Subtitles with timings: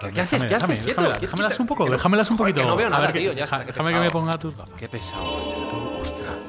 [0.00, 0.44] ¿Qué haces?
[0.44, 0.80] ¿Qué haces?
[0.80, 2.64] Quieto, déjamelas un poco, déjamelas un poquito.
[2.64, 3.32] no veo nada, tío.
[3.32, 4.74] Ya está, déjame que me ponga tus gafas.
[4.78, 5.54] Qué pesado este.
[6.00, 6.44] Ostras.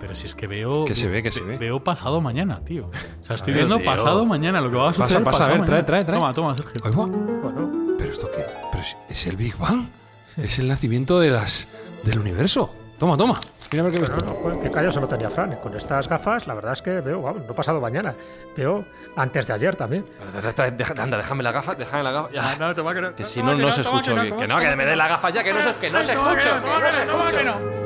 [0.00, 0.84] Pero si es que veo.
[0.84, 1.58] Que se ve, que se ve- ve.
[1.58, 2.90] Veo pasado mañana, tío.
[3.22, 5.24] O sea, estoy viendo pasado mañana, lo que va a Pasa, suceder.
[5.24, 6.18] pasa, pasado a ver, trae, trae, trae.
[6.18, 6.80] Toma, toma, Sergio.
[6.84, 7.06] Ahí va.
[7.06, 8.44] Bueno, ¿Pero esto qué?
[8.70, 9.86] Pero es, es el Big Bang.
[10.36, 11.68] Es el nacimiento de las,
[12.02, 12.70] del universo.
[12.98, 13.40] Toma, toma.
[13.82, 14.26] Mira tú.
[14.26, 15.56] no, joder, qué callo se lo tenía Fran.
[15.56, 18.14] Con estas gafas, la verdad es que veo, vamos, no pasado mañana.
[18.56, 18.84] Veo
[19.16, 20.04] antes de ayer también.
[20.76, 22.30] Deja- Anda, déjame la gafa, déjame la gafa.
[22.32, 22.56] Ya.
[22.56, 23.14] No, toma que no.
[23.14, 24.36] Que si no, no se escucha bien.
[24.36, 26.60] Que no, que me dé la gafa ya, que no se, que no se escucha.
[26.60, 27.84] no, Que no no.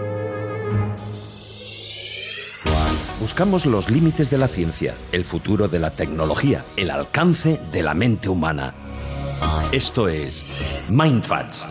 [3.20, 7.94] Buscamos los límites de la ciencia, el futuro de la tecnología, el alcance de la
[7.94, 8.72] mente humana.
[9.72, 10.46] Esto es
[10.90, 11.66] Mindfacts.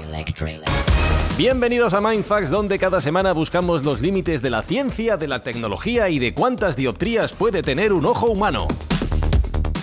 [1.38, 6.10] Bienvenidos a Mindfax, donde cada semana buscamos los límites de la ciencia, de la tecnología
[6.10, 8.68] y de cuántas dioptrías puede tener un ojo humano.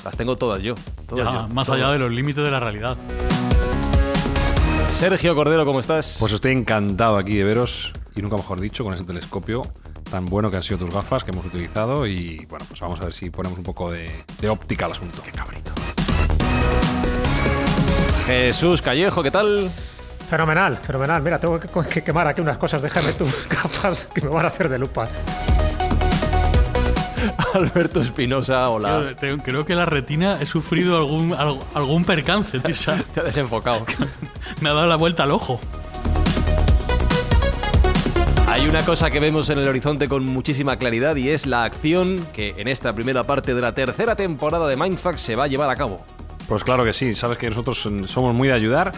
[0.04, 0.74] Las tengo todas yo.
[1.08, 1.80] todas Ya, yo, más todas.
[1.80, 2.96] allá de los límites de la realidad.
[4.92, 6.16] Sergio Cordero, ¿cómo estás?
[6.18, 9.62] Pues estoy encantado aquí de veros, y nunca mejor dicho, con ese telescopio
[10.10, 12.06] tan bueno que han sido tus gafas que hemos utilizado.
[12.06, 15.22] Y bueno, pues vamos a ver si ponemos un poco de, de óptica al asunto.
[15.24, 15.72] Qué cabrito.
[18.26, 19.70] Jesús Callejo, ¿qué tal?
[20.28, 21.22] Fenomenal, fenomenal.
[21.22, 22.82] Mira, tengo que, que quemar aquí unas cosas.
[22.82, 25.06] Déjame tus gafas que me van a hacer de lupa.
[27.54, 29.14] Alberto Espinosa, hola.
[29.18, 31.34] Te- creo que la retina he sufrido algún,
[31.74, 32.74] algún percance, tío.
[33.14, 33.84] Te ha desenfocado.
[34.60, 35.60] me ha dado la vuelta al ojo.
[38.48, 42.24] Hay una cosa que vemos en el horizonte con muchísima claridad y es la acción
[42.32, 45.70] que en esta primera parte de la tercera temporada de Mindfax se va a llevar
[45.70, 46.04] a cabo.
[46.48, 48.92] Pues claro que sí, sabes que nosotros somos muy de ayudar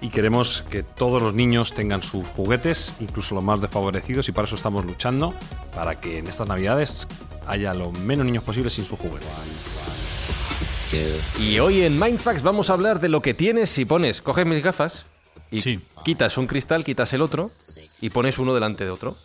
[0.00, 4.46] y queremos que todos los niños tengan sus juguetes, incluso los más desfavorecidos, y para
[4.46, 5.34] eso estamos luchando,
[5.74, 7.06] para que en estas navidades
[7.46, 9.28] haya lo menos niños posibles sin sus juguetes.
[11.38, 14.62] Y hoy en Mindfax vamos a hablar de lo que tienes si pones, coges mis
[14.62, 15.04] gafas
[15.50, 15.80] y Sí.
[16.04, 17.50] quitas un cristal, quitas el otro
[18.00, 19.16] y pones uno delante de otro.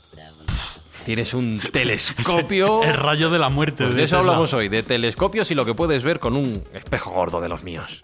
[1.05, 2.83] Tienes un telescopio.
[2.83, 3.83] El rayo de la muerte.
[3.83, 4.31] Pues de eso Tesla.
[4.31, 7.63] hablamos hoy, de telescopios y lo que puedes ver con un espejo gordo de los
[7.63, 8.03] míos.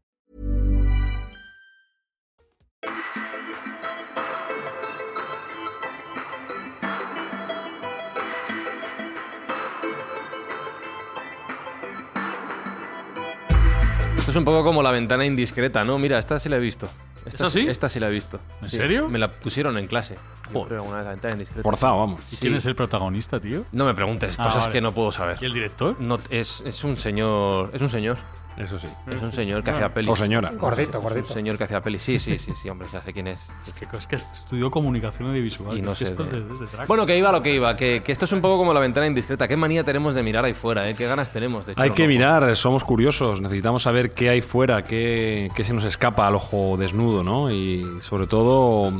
[14.21, 15.97] Esto es un poco como la ventana indiscreta, ¿no?
[15.97, 16.87] Mira, esta sí la he visto.
[17.25, 17.65] Esta ¿Esta sí?
[17.67, 18.39] Esta sí la he visto.
[18.61, 19.09] ¿En Sí, serio?
[19.09, 20.13] Me la pusieron en clase.
[20.15, 20.67] Yo Joder.
[20.67, 21.63] creo alguna vez la ventana indiscreta.
[21.63, 22.21] Forzado, vamos.
[22.31, 22.41] ¿Y Sí.
[22.41, 23.65] quién es el protagonista, tío?
[23.71, 24.73] No me preguntes Ah, cosas vale.
[24.73, 25.37] que no puedo saber.
[25.41, 25.95] ¿Y el director?
[25.99, 27.71] No, es, es un señor.
[27.73, 28.17] Es un señor.
[28.57, 28.87] Eso sí.
[29.09, 30.11] Es un señor que hacía pelis.
[30.11, 30.51] O señora.
[30.51, 31.27] Gordito, Es gordito.
[31.29, 32.01] un señor que hacía pelis.
[32.01, 33.39] Sí, sí, sí, sí, hombre, ya sé quién es.
[33.65, 35.77] Es que, es que estudió comunicación audiovisual.
[35.77, 36.87] Y no es que sé esto de- es de- de track.
[36.87, 38.79] Bueno, que iba a lo que iba, que, que esto es un poco como la
[38.81, 39.47] ventana indiscreta.
[39.47, 40.87] ¿Qué manía tenemos de mirar ahí fuera?
[40.89, 40.95] ¿eh?
[40.95, 44.83] ¿Qué ganas tenemos de echar Hay que mirar, somos curiosos, necesitamos saber qué hay fuera,
[44.83, 47.49] qué, qué se nos escapa al ojo desnudo, ¿no?
[47.49, 48.91] Y sobre todo,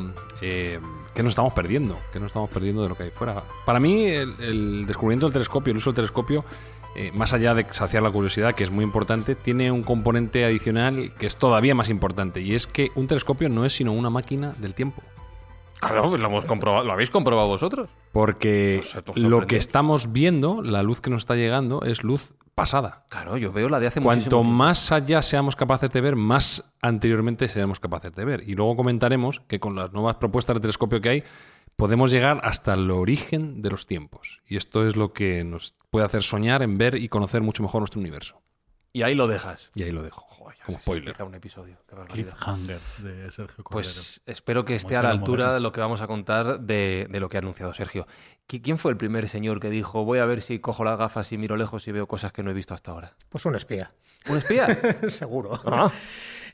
[0.41, 0.79] eh,
[1.13, 3.44] qué nos estamos perdiendo, qué nos estamos perdiendo de lo que hay fuera.
[3.66, 6.45] Para mí, el, el descubrimiento del telescopio, el uso del telescopio,
[6.96, 11.13] eh, más allá de saciar la curiosidad, que es muy importante, tiene un componente adicional
[11.18, 14.54] que es todavía más importante, y es que un telescopio no es sino una máquina
[14.57, 15.01] del tiempo.
[15.80, 17.89] Claro, pues lo, hemos comprobado, lo habéis comprobado vosotros.
[18.12, 18.83] Porque
[19.15, 23.06] lo que estamos viendo, la luz que nos está llegando, es luz pasada.
[23.10, 26.71] Claro, yo veo la de hace Cuanto muchísimo más allá seamos capaces de ver, más
[26.81, 28.44] anteriormente seremos capaces de ver.
[28.48, 31.24] Y luego comentaremos que con las nuevas propuestas de telescopio que hay,
[31.81, 34.42] podemos llegar hasta el origen de los tiempos.
[34.48, 37.81] Y esto es lo que nos puede hacer soñar en ver y conocer mucho mejor
[37.81, 38.42] nuestro universo.
[38.94, 39.72] Y ahí lo dejas.
[39.74, 41.24] Y ahí lo dejo, Joder, como spoiler.
[41.24, 41.78] un episodio.
[42.10, 43.69] Cliffhanger de Sergio Cordero.
[43.72, 45.54] Pues espero que esté a la altura moderno.
[45.56, 48.06] de lo que vamos a contar de, de lo que ha anunciado Sergio.
[48.50, 51.31] ¿Qui- ¿Quién fue el primer señor que dijo, voy a ver si cojo las gafas
[51.31, 53.16] y miro lejos y veo cosas que no he visto hasta ahora?
[53.30, 53.92] Pues un espía,
[54.30, 54.68] ¿Un espía?
[55.10, 55.60] seguro.
[55.66, 55.89] Ah.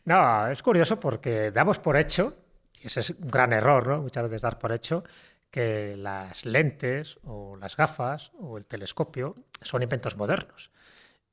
[0.05, 2.33] No, es curioso porque damos por hecho,
[2.83, 4.01] ese es un gran error, ¿no?
[4.01, 5.03] Muchas veces dar por hecho
[5.51, 10.71] que las lentes o las gafas o el telescopio son inventos modernos.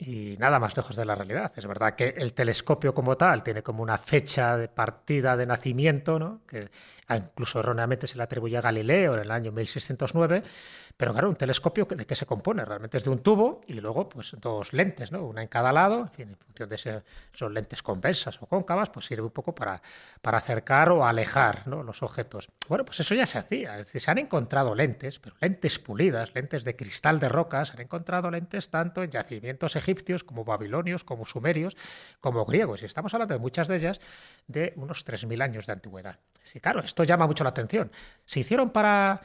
[0.06, 1.50] Y nada más lejos de la realidad.
[1.56, 6.18] Es verdad que el telescopio como tal tiene como una fecha de partida de nacimiento,
[6.18, 6.42] ¿no?
[6.46, 6.68] que
[7.08, 10.42] a- incluso erróneamente se le atribuye a Galileo en el año 1609,
[10.96, 12.64] pero claro, un telescopio ¿de qué se compone?
[12.64, 15.24] Realmente es de un tubo y luego pues dos lentes, ¿no?
[15.24, 16.90] una en cada lado, en fin, en función de si
[17.32, 19.80] son lentes convexas o cóncavas, pues sirve un poco para,
[20.20, 21.82] para acercar o alejar ¿no?
[21.82, 22.48] los objetos.
[22.68, 26.34] Bueno, pues eso ya se hacía, es decir, se han encontrado lentes, pero lentes pulidas,
[26.34, 29.93] lentes de cristal de rocas, se han encontrado lentes tanto en yacimientos egipcios
[30.24, 31.76] como babilonios, como sumerios,
[32.20, 34.00] como griegos, y estamos hablando de muchas de ellas
[34.46, 36.18] de unos 3.000 años de antigüedad.
[36.34, 37.90] Es decir, claro, esto llama mucho la atención.
[38.24, 39.20] ¿Se hicieron para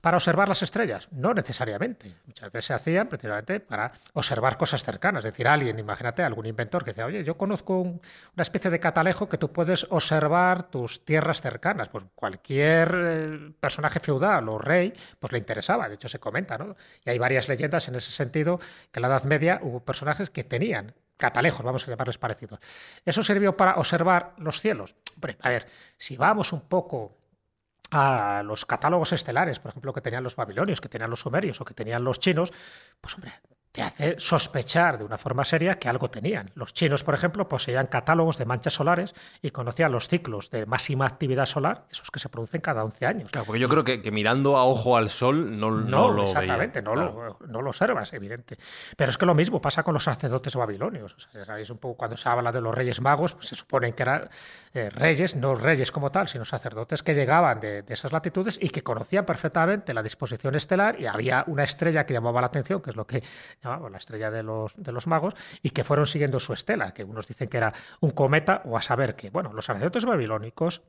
[0.00, 1.08] para observar las estrellas?
[1.10, 2.14] No necesariamente.
[2.26, 5.24] Muchas veces se hacían precisamente para observar cosas cercanas.
[5.24, 8.00] Es decir, alguien, imagínate, algún inventor que decía, oye, yo conozco un-
[8.34, 11.88] una especie de catalejo que tú puedes observar tus tierras cercanas.
[11.88, 15.88] Pues cualquier eh, personaje feudal o rey, pues le interesaba.
[15.88, 16.76] De hecho, se comenta, ¿no?
[17.04, 18.58] Y hay varias leyendas en ese sentido
[18.90, 22.58] que en la Edad Media hubo personajes que tenían catalejos, vamos a llamarles parecidos.
[23.04, 24.94] ¿Eso sirvió para observar los cielos?
[25.16, 25.66] Hombre, a ver,
[25.98, 27.18] si vamos un poco
[27.90, 31.64] a los catálogos estelares, por ejemplo, que tenían los babilonios, que tenían los sumerios o
[31.64, 32.52] que tenían los chinos,
[33.00, 33.32] pues hombre,
[33.72, 36.50] te hace sospechar de una forma seria que algo tenían.
[36.54, 41.06] Los chinos, por ejemplo, poseían catálogos de manchas solares y conocían los ciclos de máxima
[41.06, 43.30] actividad solar, esos que se producen cada 11 años.
[43.30, 46.22] Claro, porque yo creo que, que mirando a ojo al sol no, no, No, lo
[46.24, 46.94] exactamente, veía.
[46.94, 47.38] no, Claro.
[47.40, 48.56] lo, no lo observas, evidente.
[48.96, 51.14] Pero es que lo mismo pasa con los sacerdotes babilonios.
[51.14, 53.92] O sea, sabéis un poco cuando se habla de los reyes magos, pues se suponen
[53.92, 54.28] que eran
[54.74, 58.70] eh, reyes, no reyes como tal, sino sacerdotes que llegaban de, de esas latitudes y
[58.70, 62.90] que conocían perfectamente la disposición estelar y había una estrella que llamaba la atención, que
[62.90, 63.22] es lo que
[63.62, 67.26] la estrella de los, de los magos, y que fueron siguiendo su estela, que unos
[67.26, 70.82] dicen que era un cometa o a saber que, bueno, los sacerdotes babilónicos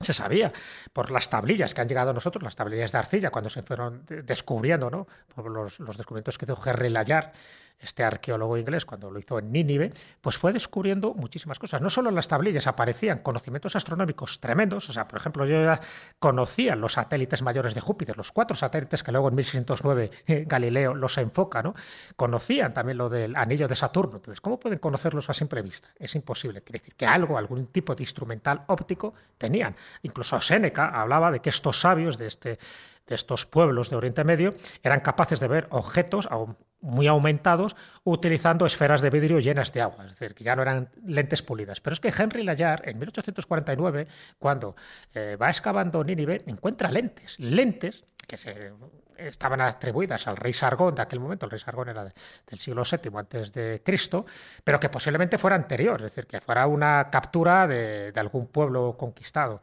[0.00, 0.52] se sabía
[0.92, 4.04] por las tablillas que han llegado a nosotros, las tablillas de arcilla, cuando se fueron
[4.06, 5.06] de- descubriendo, ¿no?
[5.34, 7.32] Por los, los descubrimientos que hizo Henry Layard,
[7.78, 11.80] este arqueólogo inglés, cuando lo hizo en Nínive, pues fue descubriendo muchísimas cosas.
[11.80, 15.80] No solo en las tablillas aparecían conocimientos astronómicos tremendos, o sea, por ejemplo, yo ya
[16.18, 20.94] conocía los satélites mayores de Júpiter, los cuatro satélites que luego en 1609 eh, Galileo
[20.94, 21.74] los enfoca, ¿no?
[22.16, 24.16] Conocían también lo del anillo de Saturno.
[24.16, 25.88] Entonces, ¿cómo pueden conocerlos a simple vista?
[25.98, 26.62] Es imposible.
[26.62, 29.76] Quiere decir que algo, algún tipo de instrumental óptico tenían.
[30.02, 32.58] Incluso Séneca hablaba de que estos sabios de, este,
[33.06, 38.66] de estos pueblos de Oriente Medio eran capaces de ver objetos aún muy aumentados utilizando
[38.66, 41.80] esferas de vidrio llenas de agua, es decir, que ya no eran lentes pulidas.
[41.80, 44.06] Pero es que Henry Layard, en 1849,
[44.38, 44.76] cuando
[45.14, 48.72] eh, va excavando Nínive, encuentra lentes, lentes que se
[49.16, 52.12] estaban atribuidas al rey Sargón de aquel momento, el rey Sargón era de-
[52.50, 54.26] del siglo VII antes de Cristo,
[54.62, 58.96] pero que posiblemente fuera anterior, es decir, que fuera una captura de, de algún pueblo
[58.98, 59.62] conquistado.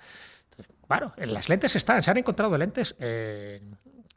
[0.52, 0.76] Entonces,
[1.28, 3.62] las lentes están, se han encontrado lentes eh,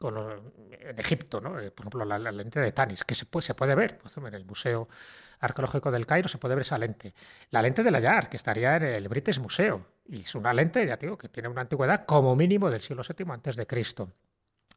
[0.09, 1.59] en Egipto, ¿no?
[1.59, 4.33] Eh, por ejemplo, la, lente de Tanis, que se puede, se puede ver, ejemplo, en
[4.33, 4.87] el Museo
[5.39, 7.13] Arqueológico del Cairo se puede ver esa lente.
[7.51, 10.85] La lente de la Yar, que estaría en el British Museum, y es una lente,
[10.85, 14.11] ya digo, que tiene una antigüedad como mínimo del siglo VII antes de Cristo.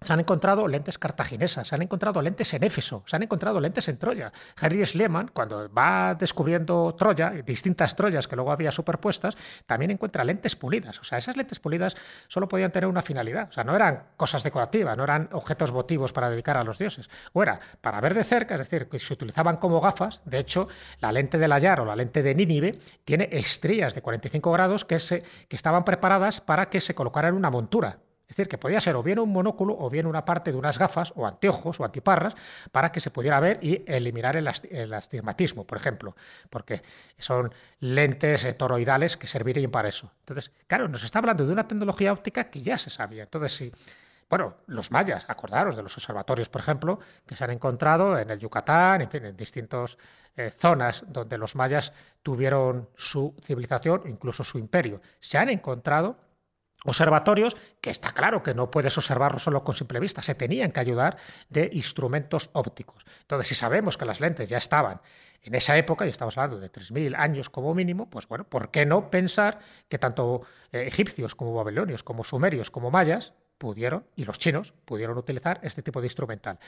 [0.00, 3.88] Se han encontrado lentes cartaginesas, se han encontrado lentes en Éfeso, se han encontrado lentes
[3.88, 4.32] en Troya.
[4.60, 10.54] Henry Schliemann, cuando va descubriendo Troya, distintas Troyas que luego había superpuestas, también encuentra lentes
[10.54, 11.00] pulidas.
[11.00, 11.96] O sea, esas lentes pulidas
[12.28, 13.48] solo podían tener una finalidad.
[13.48, 17.10] O sea, no eran cosas decorativas, no eran objetos votivos para dedicar a los dioses.
[17.32, 20.22] O era para ver de cerca, es decir, que se utilizaban como gafas.
[20.24, 20.68] De hecho,
[21.00, 25.00] la lente de Layar o la lente de Nínive tiene estrías de 45 grados que,
[25.00, 27.98] se, que estaban preparadas para que se colocaran en una montura.
[28.28, 30.78] Es decir, que podía ser o bien un monóculo o bien una parte de unas
[30.78, 32.34] gafas o anteojos o antiparras
[32.70, 36.14] para que se pudiera ver y eliminar el, asti- el astigmatismo, por ejemplo,
[36.50, 36.82] porque
[37.16, 40.12] son lentes toroidales que servirían para eso.
[40.20, 43.22] Entonces, claro, nos está hablando de una tecnología óptica que ya se sabía.
[43.22, 43.72] Entonces, sí.
[44.28, 48.38] Bueno, los mayas, acordaros de los observatorios, por ejemplo, que se han encontrado en el
[48.38, 49.96] Yucatán, en fin, en distintas
[50.36, 55.00] eh, zonas donde los mayas tuvieron su civilización, incluso su imperio.
[55.18, 56.27] Se han encontrado
[56.84, 60.80] observatorios que está claro que no puedes observarlos solo con simple vista, se tenían que
[60.80, 61.16] ayudar
[61.48, 63.04] de instrumentos ópticos.
[63.20, 65.00] Entonces, si sabemos que las lentes ya estaban
[65.42, 68.86] en esa época, y estamos hablando de 3.000 años como mínimo, pues bueno, ¿por qué
[68.86, 69.58] no pensar
[69.88, 70.42] que tanto
[70.72, 75.82] eh, egipcios como babilonios, como sumerios, como mayas, pudieron, y los chinos, pudieron utilizar este
[75.82, 76.58] tipo de instrumental?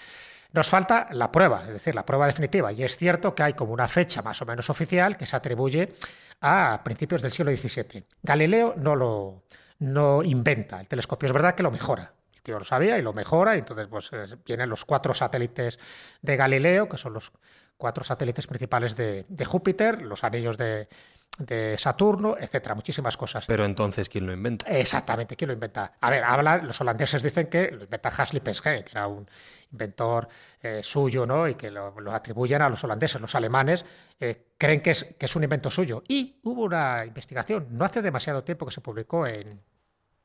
[0.53, 3.73] Nos falta la prueba, es decir, la prueba definitiva, y es cierto que hay como
[3.73, 5.93] una fecha más o menos oficial que se atribuye
[6.41, 8.05] a principios del siglo XVII.
[8.23, 9.43] Galileo no lo
[9.81, 12.15] no inventa el telescopio, es verdad que lo mejora.
[12.33, 15.13] El El tío lo sabía y lo mejora, y entonces pues eh, vienen los cuatro
[15.13, 15.79] satélites
[16.23, 17.33] de Galileo, que son los
[17.77, 20.89] cuatro satélites principales de, de Júpiter, los anillos de,
[21.37, 23.45] de Saturno, etcétera, muchísimas cosas.
[23.47, 24.65] Pero entonces, ¿quién lo inventa?
[24.71, 25.93] Exactamente, ¿quién lo inventa?
[26.01, 29.29] A ver, habla, los holandeses dicen que lo inventa Hasley Penschem, que era un
[29.73, 30.29] inventor
[30.61, 31.49] eh, suyo, ¿no?
[31.49, 33.21] Y que lo, atribuyen a los holandeses.
[33.21, 33.85] Los alemanes
[34.19, 36.03] eh, creen que es, que es un invento suyo.
[36.09, 39.61] Y hubo una investigación, no hace demasiado tiempo que se publicó en,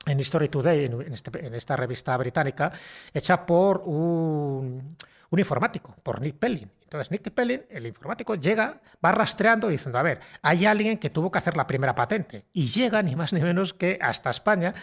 [0.06, 2.72] en History Today, en, este, esta revista británica,
[3.14, 4.96] hecha por un,
[5.30, 6.72] un, informático, por Nick Pellin.
[6.84, 11.32] Entonces, Nick Pellin, el informático, llega, va rastreando diciendo, a ver, hay alguien que tuvo
[11.32, 12.46] que hacer la primera patente.
[12.54, 14.74] Y llega ni más ni menos que hasta España,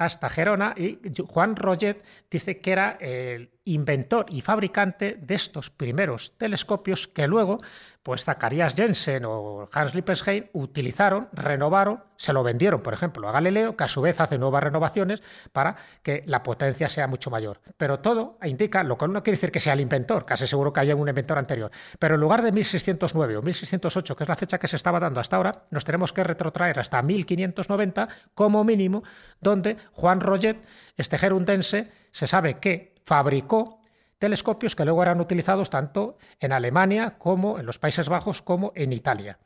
[0.00, 6.38] hasta Gerona, y Juan Roget dice que era el inventor y fabricante de estos primeros
[6.38, 7.60] telescopios que luego
[8.02, 13.76] pues Zacharias Jensen o Hans Lippenstein utilizaron, renovaron, se lo vendieron, por ejemplo, a Galileo,
[13.76, 17.60] que a su vez hace nuevas renovaciones para que la potencia sea mucho mayor.
[17.76, 20.80] Pero todo indica, lo cual no quiere decir que sea el inventor, casi seguro que
[20.80, 24.58] haya un inventor anterior, pero en lugar de 1609 o 1608, que es la fecha
[24.58, 29.02] que se estaba dando hasta ahora, nos tenemos que retrotraer hasta 1590 como mínimo,
[29.40, 30.58] donde Juan Roget,
[30.96, 33.80] este gerundense, se sabe que fabricó
[34.18, 38.92] telescopios que luego eran utilizados tanto en Alemania como en los Países Bajos como en
[38.92, 39.38] Italia.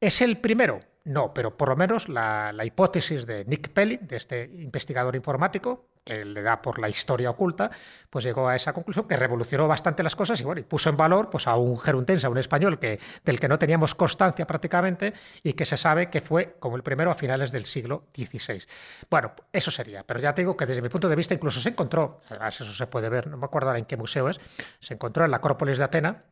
[0.00, 0.80] ¿Es el primero?
[1.04, 6.24] No, pero por lo menos la, hipótesis de Nick Pellin, de este investigador informático, que
[6.24, 7.70] le da por la historia oculta,
[8.10, 10.96] pues llegó a esa conclusión que revolucionó bastante las cosas y bueno, y puso en
[10.96, 15.14] valor pues, a un geruntense, a un español que, del que no teníamos constancia prácticamente
[15.42, 18.62] y que se sabe que fue como el primero a finales del siglo XVI.
[19.10, 21.70] Bueno, eso sería, pero ya te digo que desde mi punto de vista incluso se
[21.70, 24.38] encontró, además eso se puede ver, no me acuerdo ahora en qué museo es,
[24.80, 26.24] se encontró en la Acrópolis de Atena,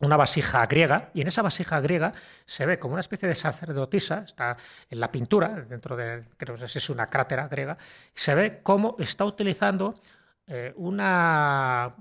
[0.00, 2.12] una vasija griega, y en esa vasija griega
[2.44, 4.56] se ve como una especie de sacerdotisa, está
[4.90, 7.76] en la pintura, dentro de, creo que es una crátera griega,
[8.12, 9.94] se ve cómo está utilizando
[10.46, 11.94] eh, una,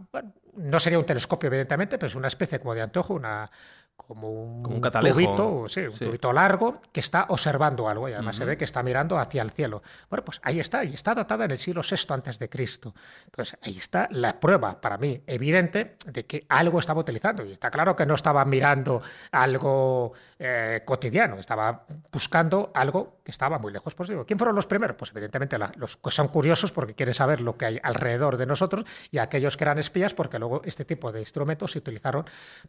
[0.55, 3.49] no sería un telescopio evidentemente, pero es una especie como de anteojo, una,
[3.95, 6.05] como un, como un tubito, sí, un sí.
[6.05, 8.39] tubito largo que está observando algo y además uh -huh.
[8.39, 9.81] se ve que está mirando hacia el cielo.
[10.09, 12.93] Bueno, pues ahí está, y está datada en el siglo VI antes de Cristo.
[13.25, 17.71] Entonces ahí está la prueba para mí evidente de que algo estaba utilizando y está
[17.71, 23.95] claro que no estaba mirando algo eh, cotidiano, estaba buscando algo que estaba muy lejos.
[23.95, 24.97] Pues digo, ¿quién fueron los primeros?
[24.97, 28.45] Pues evidentemente la, los que son curiosos porque quieren saber lo que hay alrededor de
[28.45, 32.25] nosotros y aquellos que eran espías porque luego este tipo de instrumentos se utilizaron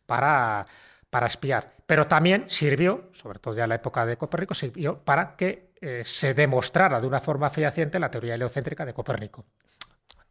[0.07, 0.66] para
[1.14, 5.37] para espiar, pero también sirvió, sobre todo ya en la época de Copérnico, sirvió para
[5.37, 9.44] que eh, se demostrara de una forma fehaciente la teoría heliocéntrica de Copérnico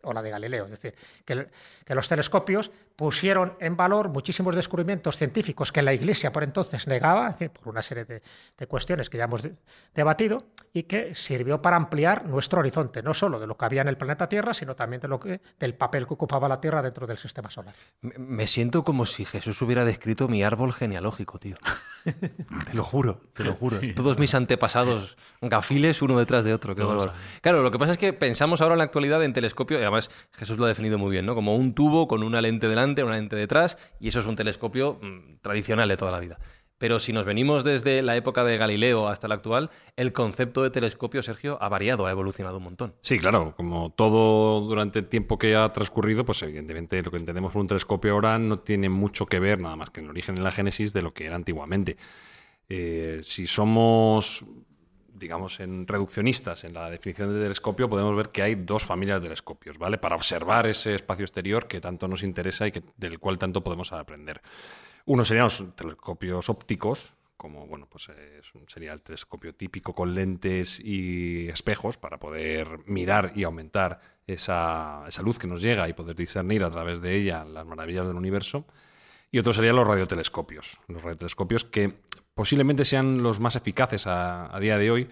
[0.04, 0.66] o la de Galileo.
[0.66, 0.96] Es decir,
[1.26, 1.48] que,
[1.86, 7.28] que, los telescopios pusieron en valor muchísimos descubrimientos científicos que la Iglesia por entonces negaba,
[7.28, 8.22] en fin, por una serie de,
[8.58, 9.56] de, cuestiones que ya hemos de,
[9.94, 13.88] debatido, y que sirvió para ampliar nuestro horizonte, no solo de lo que había en
[13.88, 17.08] el planeta Tierra, sino también de lo que, del papel que ocupaba la Tierra dentro
[17.08, 17.76] del sistema solar.
[18.02, 21.56] Me, siento como si Jesús hubiera descrito mi árbol genealógico, tío.
[22.04, 23.80] te lo juro, te lo juro.
[23.80, 23.94] Sí.
[23.94, 26.76] Todos mis antepasados gafiles uno detrás de otro.
[26.76, 26.84] Qué
[27.42, 30.58] claro, lo que pasa es que pensamos ahora en la actualidad en telescopio, además Jesús
[30.58, 31.36] lo ha definido muy bien, ¿no?
[31.36, 35.00] Como un tubo con una lente delante, una lente detrás, y eso es un telescopio
[35.02, 36.40] mmm, tradicional de toda la vida.
[36.78, 40.70] Pero si nos venimos desde la época de Galileo hasta la actual, el concepto de
[40.70, 42.94] telescopio, Sergio, ha variado, ha evolucionado un montón.
[43.00, 47.54] Sí, claro, como todo durante el tiempo que ha transcurrido, pues evidentemente lo que entendemos
[47.54, 50.38] por un telescopio ahora no tiene mucho que ver, nada más que en el origen
[50.38, 51.96] y la génesis, de lo que era antiguamente.
[52.68, 54.44] Eh, si somos
[55.14, 59.28] digamos, en reduccionistas en la definición de telescopio, podemos ver que hay dos familias de
[59.28, 59.98] telescopios, ¿vale?
[59.98, 63.92] Para observar ese espacio exterior que tanto nos interesa y que, del cual tanto podemos
[63.94, 64.42] aprender.
[65.06, 68.10] Uno serían los telescopios ópticos, como bueno, pues
[68.68, 75.22] sería el telescopio típico con lentes y espejos para poder mirar y aumentar esa, esa,
[75.22, 78.66] luz que nos llega y poder discernir a través de ella las maravillas del universo.
[79.34, 80.78] Y otro serían los radiotelescopios.
[80.88, 81.92] Los radiotelescopios que
[82.36, 85.10] posiblemente sean los más eficaces a, a día de hoy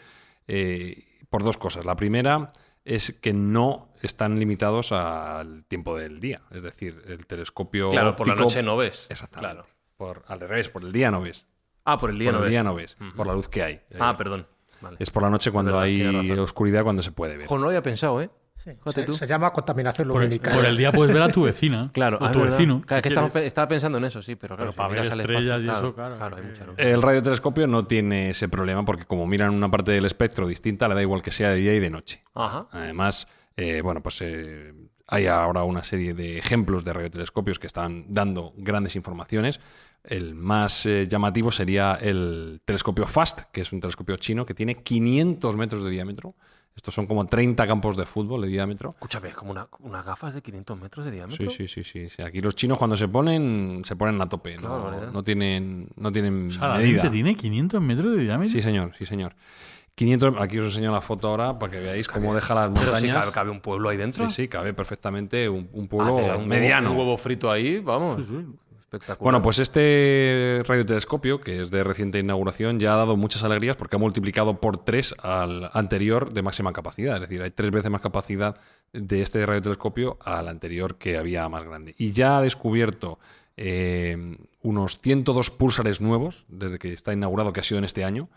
[0.47, 1.85] eh, por dos cosas.
[1.85, 2.53] La primera
[2.85, 6.39] es que no están limitados al tiempo del día.
[6.51, 7.89] Es decir, el telescopio.
[7.89, 9.07] Claro, por la noche no ves.
[9.09, 9.55] Exactamente.
[9.55, 9.67] Claro.
[9.97, 11.47] Por, al revés, por el día no ves.
[11.83, 12.51] Ah, por el día por no el ves.
[12.51, 12.97] día no ves.
[12.99, 13.15] Uh -huh.
[13.15, 13.81] Por la luz que hay.
[13.99, 14.45] Ah, perdón.
[14.81, 14.97] Vale.
[14.99, 17.47] Es por la noche cuando verdad, hay oscuridad, cuando se puede ver.
[17.47, 18.29] Jo, no lo había pensado, ¿eh?
[18.63, 20.51] Sí, se, se, llama contaminación lumínica.
[20.51, 21.89] Por el día puedes ver a tu vecina.
[21.93, 22.57] claro, a tu verdad.
[22.57, 22.81] vecino.
[22.85, 24.71] Claro, que estamos, estaba pensando en eso, sí, pero claro.
[24.71, 26.15] Pero para ver estrellas y eso, claro.
[26.15, 26.75] claro hay mucha luz.
[26.77, 30.95] El radiotelescopio no tiene ese problema porque como miran una parte del espectro distinta, le
[30.95, 32.23] da igual que sea de día y de noche.
[32.35, 32.67] Ajá.
[32.71, 33.27] Además,
[33.57, 34.73] eh, bueno, pues eh,
[35.07, 39.59] hay ahora una serie de ejemplos de radiotelescopios que están dando grandes informaciones.
[40.03, 44.75] El más eh, llamativo sería el telescopio FAST, que es un telescopio chino que tiene
[44.75, 46.35] 500 metros de diámetro.
[46.81, 48.89] Estos son como 30 campos de fútbol de diámetro.
[48.89, 51.47] Escúchame, es como una- unas gafas de 500 metros de diámetro.
[51.51, 52.23] Sí, sí, sí, sí, sí.
[52.23, 54.57] Aquí los chinos cuando se ponen, se ponen a tope.
[54.57, 57.03] No, no tienen, no tienen O sea, la medida.
[57.03, 58.51] lente tiene 500 metros de diámetro.
[58.51, 59.35] Sí, señor, sí, señor.
[59.93, 62.91] 500, aquí os enseño la foto ahora para que veáis cómo deja las Pero sí,
[62.91, 63.17] montañas.
[63.25, 64.27] cabe, cabe un pueblo ahí dentro.
[64.27, 66.89] Sí, sí, cabe perfectamente un, un pueblo un mediano.
[66.89, 68.25] Huevo, un huevo frito ahí, vamos.
[69.19, 73.95] Bueno, pues este radiotelescopio, que es de reciente inauguración, ya ha dado muchas alegrías porque
[73.95, 77.15] ha multiplicado por tres al anterior de máxima capacidad.
[77.15, 78.57] Es decir, hay tres veces más capacidad
[78.91, 81.95] de este radiotelescopio al anterior que había más grande.
[81.97, 83.17] Y ya ha descubierto
[83.55, 88.27] eh, unos 102 púlsares nuevos desde que está inaugurado, que ha sido en este año,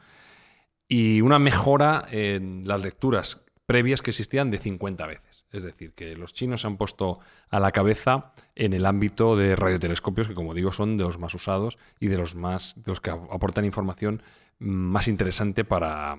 [0.86, 5.33] y una mejora en las lecturas previas que existían de 50 veces.
[5.54, 9.54] Es decir, que los chinos se han puesto a la cabeza en el ámbito de
[9.56, 13.00] radiotelescopios, que como digo son de los más usados y de los más de los
[13.00, 14.22] que ap- aportan información
[14.58, 16.18] mm, más interesante para,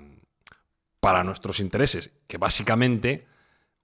[1.00, 3.27] para nuestros intereses, que básicamente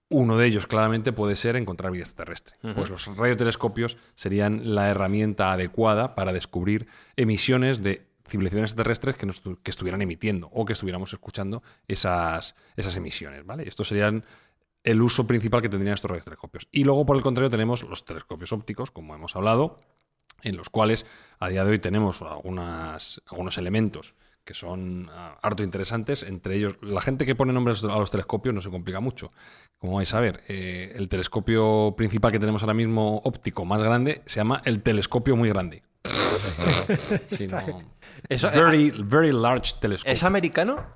[0.10, 2.56] uno de ellos claramente puede ser encontrar vida extraterrestre.
[2.64, 2.74] Ujú.
[2.76, 9.42] Pues los radiotelescopios serían la herramienta adecuada para descubrir emisiones de civilizaciones extraterrestres que, nos
[9.42, 13.46] que estuvieran emitiendo o que estuviéramos escuchando esas, esas emisiones.
[13.46, 13.64] ¿vale?
[13.68, 14.24] Estos serían
[14.84, 16.68] el uso principal que tendrían estos radiotelescopios.
[16.72, 19.80] Y luego, por el contrario, tenemos los telescopios ópticos, como hemos hablado,
[20.44, 21.06] en los cuales
[21.40, 26.24] a día de hoy tenemos algunas, algunos elementos que son ah, harto interesantes.
[26.24, 29.32] Entre ellos, la gente que pone nombres a los telescopios no se complica mucho.
[29.78, 34.24] Como vais a ver, eh, el telescopio principal que tenemos ahora mismo óptico más grande
[34.26, 35.84] se llama el telescopio muy grande.
[37.38, 37.60] Sí, no.
[38.28, 40.12] Eso- very, very large telescope.
[40.12, 40.88] ¿Es americano?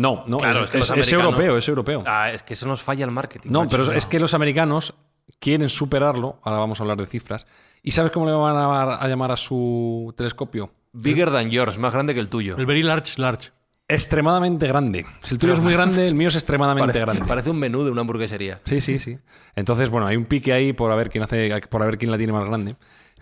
[0.00, 2.02] No, no, Claro, es, es que es- es europeo, es europeo.
[2.06, 3.50] Ah, es que eso nos falla el marketing.
[3.50, 3.76] No, macho.
[3.76, 4.94] pero es que los americanos
[5.38, 6.38] quieren superarlo.
[6.42, 7.46] Ahora vamos a hablar de cifras.
[7.82, 10.70] ¿Y sabes cómo le van a llamar a, llamar a su telescopio?
[10.92, 12.56] Bigger than yours, más grande que el tuyo.
[12.56, 13.50] El very large, large.
[13.88, 15.04] Extremadamente grande.
[15.20, 17.28] Si el tuyo es muy grande, el mío es extremadamente Parece, grande.
[17.28, 18.60] parece un menú de una hamburguesería.
[18.64, 19.18] Sí, sí, sí.
[19.56, 22.10] Entonces, bueno, hay un pique ahí por a ver quién hace, por a ver quién
[22.10, 22.76] la tiene más grande.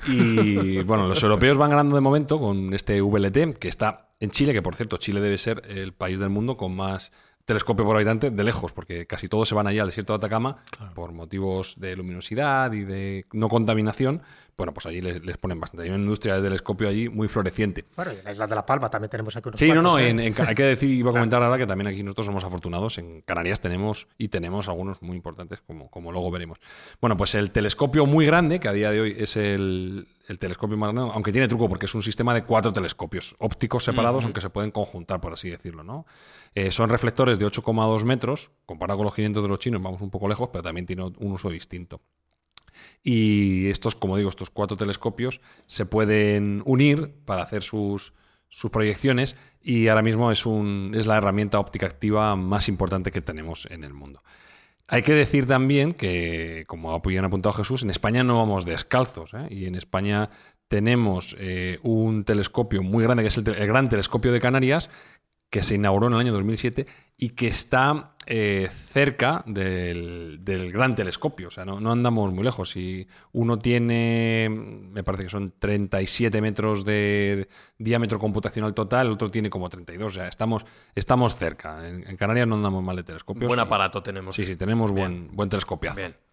[0.06, 4.52] Y bueno, los europeos van ganando de momento con este VLT, que está en Chile,
[4.52, 7.12] que por cierto, Chile debe ser el país del mundo con más
[7.48, 10.56] telescopio por habitante de lejos, porque casi todos se van allá al desierto de Atacama
[10.94, 14.20] por motivos de luminosidad y de no contaminación.
[14.56, 15.84] Bueno, pues allí les, les ponen bastante.
[15.84, 17.84] Hay una industria de telescopio allí muy floreciente.
[17.96, 19.98] Bueno, y en la isla de La Palma también tenemos aquí unos Sí, no, no,
[19.98, 20.08] ¿eh?
[20.10, 22.44] en- en Ca- hay que decir, iba a comentar ahora que también aquí nosotros somos
[22.44, 22.98] afortunados.
[22.98, 26.58] En Canarias tenemos y tenemos algunos muy importantes, como, como luego veremos.
[27.00, 30.76] Bueno, pues el telescopio muy grande, que a día de hoy es el, el telescopio
[30.76, 34.40] más grande, aunque tiene truco porque es un sistema de cuatro telescopios ópticos separados, aunque
[34.40, 36.06] se pueden conjuntar, por así decirlo, ¿no?
[36.54, 40.10] Eh, son reflectores de 8,2 metros, comparado con los 500 de los chinos, vamos un
[40.10, 42.02] poco lejos, pero también tiene un uso distinto.
[43.02, 48.12] Y estos, como digo, estos cuatro telescopios se pueden unir para hacer sus,
[48.48, 53.20] sus proyecciones y ahora mismo es, un, es la herramienta óptica activa más importante que
[53.20, 54.22] tenemos en el mundo.
[54.90, 59.34] Hay que decir también que, como bien apuntado Jesús, en España no vamos descalzos.
[59.34, 59.46] ¿eh?
[59.50, 60.30] Y en España
[60.66, 64.88] tenemos eh, un telescopio muy grande, que es el Gran Telescopio de Canarias,
[65.50, 70.94] que se inauguró en el año 2007 y que está eh, cerca del, del gran
[70.94, 71.48] telescopio.
[71.48, 72.70] O sea, no, no andamos muy lejos.
[72.70, 79.30] Si uno tiene, me parece que son 37 metros de diámetro computacional total, el otro
[79.30, 80.12] tiene como 32.
[80.12, 81.88] O sea, estamos, estamos cerca.
[81.88, 83.48] En, en Canarias no andamos mal de telescopios.
[83.48, 84.34] Buen aparato tenemos.
[84.34, 85.96] Sí, sí, tenemos buen, buen telescopiazo.
[85.96, 86.27] Bien.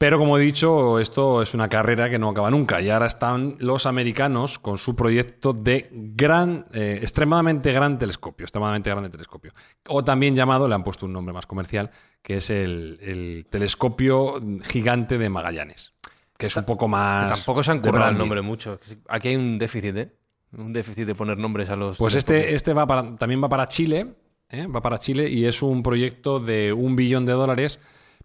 [0.00, 2.80] Pero como he dicho, esto es una carrera que no acaba nunca.
[2.80, 8.88] Y ahora están los americanos con su proyecto de gran, eh, extremadamente gran telescopio, extremadamente
[8.88, 9.52] grande telescopio.
[9.88, 11.90] O también llamado, le han puesto un nombre más comercial,
[12.22, 15.92] que es el, el telescopio gigante de Magallanes.
[16.38, 17.30] Que es un poco más.
[17.30, 18.80] Que tampoco se han currado el nombre mucho.
[19.06, 20.12] Aquí hay un déficit, ¿eh?
[20.56, 21.98] Un déficit de poner nombres a los.
[21.98, 24.14] Pues este, este va para, también va para Chile,
[24.48, 24.66] ¿eh?
[24.66, 27.80] va para Chile y es un proyecto de un billón de dólares,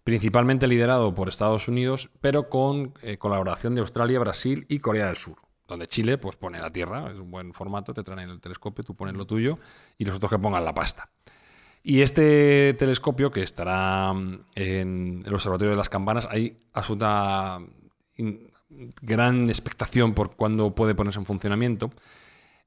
[0.06, 5.16] principalmente liderado por Estados Unidos, pero con eh, colaboración de Australia, Brasil y Corea del
[5.16, 5.38] Sur.
[5.66, 8.94] Donde Chile pues pone la tierra, es un buen formato, te traen el telescopio, tú
[8.94, 9.58] pones lo tuyo
[9.98, 11.10] y los otros que pongan la pasta.
[11.82, 17.58] Y este telescopio que estará mm, en el Observatorio de las Campanas, hay absoluta
[18.14, 18.52] in-
[19.02, 21.90] gran expectación por cuándo puede ponerse en funcionamiento.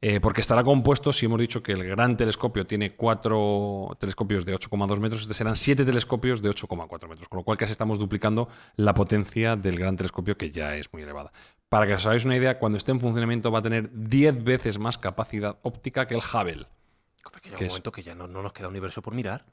[0.01, 4.55] Eh, porque estará compuesto, si hemos dicho que el gran telescopio tiene cuatro telescopios de
[4.55, 8.47] 8,2 metros, este serán siete telescopios de 8,4 metros, con lo cual casi estamos duplicando
[8.77, 11.33] la potencia del gran telescopio, que ya es muy elevada.
[11.67, 14.79] Para que os hagáis una idea, cuando esté en funcionamiento va a tener 10 veces
[14.79, 16.65] más capacidad óptica que el Hubble.
[17.21, 17.73] Porque llega ¿Qué un es?
[17.73, 19.45] momento que ya no, no nos queda universo por mirar.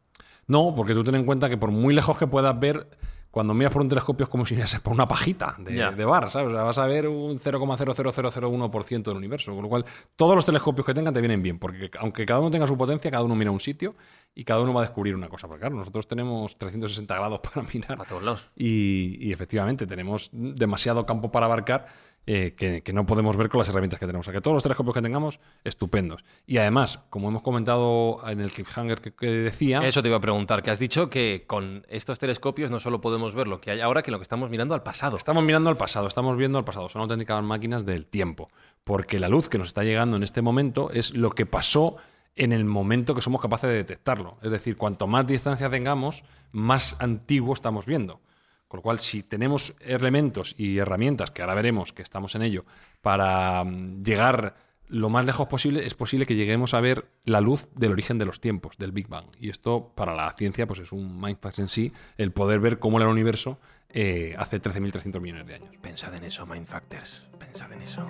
[0.46, 2.88] No, porque tú ten en cuenta que por muy lejos que puedas ver,
[3.36, 6.30] cuando miras por un telescopio es como si mirases por una pajita de, de bar,
[6.30, 6.48] ¿sabes?
[6.48, 9.52] O sea, vas a ver un 0,00001% del universo.
[9.52, 9.84] Con lo cual,
[10.16, 13.10] todos los telescopios que tengan te vienen bien, porque aunque cada uno tenga su potencia,
[13.10, 13.94] cada uno mira un sitio
[14.34, 15.48] y cada uno va a descubrir una cosa.
[15.48, 17.98] Porque claro, nosotros tenemos 360 grados para mirar.
[17.98, 18.48] Para todos lados.
[18.56, 21.88] Y, y efectivamente, tenemos demasiado campo para abarcar
[22.26, 24.24] eh, que, que no podemos ver con las herramientas que tenemos.
[24.24, 26.24] O sea, que todos los telescopios que tengamos, estupendos.
[26.44, 30.20] Y además, como hemos comentado en el cliffhanger que, que decía, Eso te iba a
[30.20, 33.80] preguntar, que has dicho que con estos telescopios no solo podemos ver lo que hay
[33.80, 35.16] ahora, que lo que estamos mirando al pasado.
[35.16, 36.88] estamos mirando al pasado, estamos viendo al pasado.
[36.88, 38.50] Son auténticas máquinas del tiempo.
[38.82, 41.96] Porque la luz que nos está llegando en este momento es lo que pasó
[42.36, 44.36] en el momento que somos capaces de detectarlo.
[44.42, 48.20] Es decir, cuanto más distancia tengamos, más antiguo estamos viendo.
[48.68, 52.64] Con lo cual, si tenemos elementos y herramientas, que ahora veremos que estamos en ello,
[53.00, 54.56] para mm, llegar
[54.88, 58.24] lo más lejos posible, es posible que lleguemos a ver la luz del origen de
[58.24, 59.26] los tiempos, del Big Bang.
[59.38, 62.98] Y esto, para la ciencia, pues es un mindfuck en sí, el poder ver cómo
[62.98, 65.76] era el universo eh, hace 13.300 millones de años.
[65.80, 67.24] Pensad en eso, Mindfactors.
[67.38, 68.06] Pensad en eso.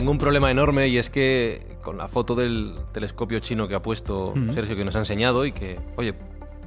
[0.00, 3.82] Tengo un problema enorme y es que con la foto del telescopio chino que ha
[3.82, 6.14] puesto Sergio, que nos ha enseñado y que, oye,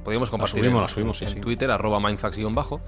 [0.04, 1.40] podríamos compartir subimos, en, la subimos, sí, en sí.
[1.40, 2.80] Twitter, arroba mindfax-bajo,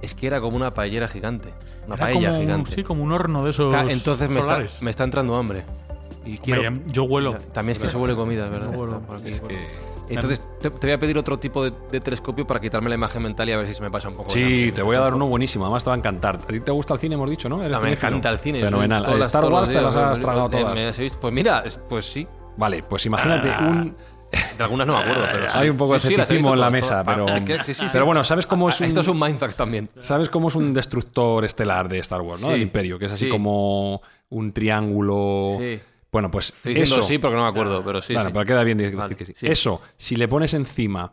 [0.00, 1.50] es que era como una paellera gigante.
[1.86, 2.74] Una Era paella como, gigante.
[2.74, 4.80] Sí, como un horno de esos Entonces me está, solares.
[4.82, 5.64] me está entrando hambre.
[6.24, 6.72] Y quiero...
[6.86, 7.36] yo huelo.
[7.52, 8.72] También es que se huele comida, ¿verdad?
[8.72, 8.94] Yo huelo.
[8.94, 9.28] Está por aquí.
[9.28, 12.88] Es que- Entonces, te, te voy a pedir otro tipo de, de telescopio para quitarme
[12.88, 14.30] la imagen mental y a ver si se me pasa un poco.
[14.30, 15.64] Sí, te voy a dar uno buenísimo.
[15.64, 16.36] Además, te va a encantar.
[16.36, 17.62] ¿A ti te gusta el cine, hemos dicho, no?
[17.62, 18.60] ¿Eres Ah, me encanta el cine.
[18.60, 19.04] Fenomenal.
[19.04, 20.96] todas Star Wars te las has tragado todas.
[21.20, 22.26] Pues mira, es- pues sí.
[22.56, 23.66] Vale, pues imagínate Ah.
[23.68, 23.96] un...
[24.58, 25.46] De algunas no me acuerdo, pero.
[25.52, 27.24] Hay un poco de sí, escepticismo en la mesa, pero...
[27.28, 27.86] Ah, que- sí, sí, sí.
[27.92, 28.86] Pero bueno, ¿sabes cómo es un...
[28.88, 29.88] Esto es un Mindfax también.
[30.00, 32.48] ¿Sabes cómo es un destructor estelar de Star Wars, no?
[32.48, 33.30] Del Imperio, que es así Sí.
[33.30, 35.56] como un triángulo.
[35.58, 35.78] Sí.
[36.14, 37.08] Bueno, pues Estoy diciendo eso.
[37.08, 38.14] sí porque no me acuerdo, pero sí.
[38.14, 38.32] Bueno, sí.
[38.32, 39.32] pero queda bien decir Vale, que sí.
[39.34, 39.46] sí.
[39.48, 41.12] Eso, si le pones encima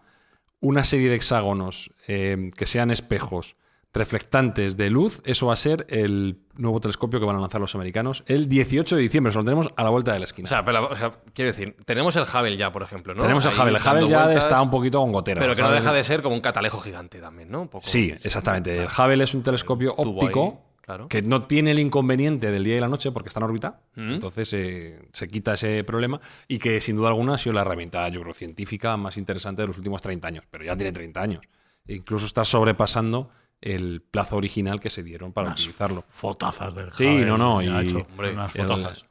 [0.59, 3.55] una serie de hexágonos eh, que sean espejos
[3.93, 7.73] reflectantes de luz, eso va a ser el nuevo telescopio que van a lanzar los
[7.75, 9.33] americanos el 18 de diciembre.
[9.33, 10.45] Se lo tenemos a la vuelta de la esquina.
[10.45, 13.21] O sea, pero, o sea, quiero decir, tenemos el Hubble ya, por ejemplo, ¿no?
[13.23, 13.77] Tenemos el Ahí Hubble.
[13.79, 15.41] El Hubble ya vueltas, está un poquito con gotera.
[15.41, 17.61] Pero que no deja de ser como un catalejo gigante también, ¿no?
[17.63, 18.77] Un poco- Sí, exactamente.
[18.77, 21.07] El Hubble es un telescopio óptico ahí, claro.
[21.07, 23.79] que no tiene el inconveniente del día y la noche porque está en órbita.
[23.95, 24.13] Mm.
[24.13, 28.07] Entonces eh, se quita ese problema y que sin duda alguna ha sido la herramienta,
[28.09, 30.45] yo creo, científica más interesante de los últimos 30 años.
[30.49, 31.41] Pero ya tiene 30 años.
[31.87, 33.29] E incluso está sobrepasando
[33.61, 36.03] el plazo original que se dieron para utilizarlo.
[36.09, 39.05] Fotazas del Sí, no, no, ya ha y- hecho hombre, unas el- fotazas.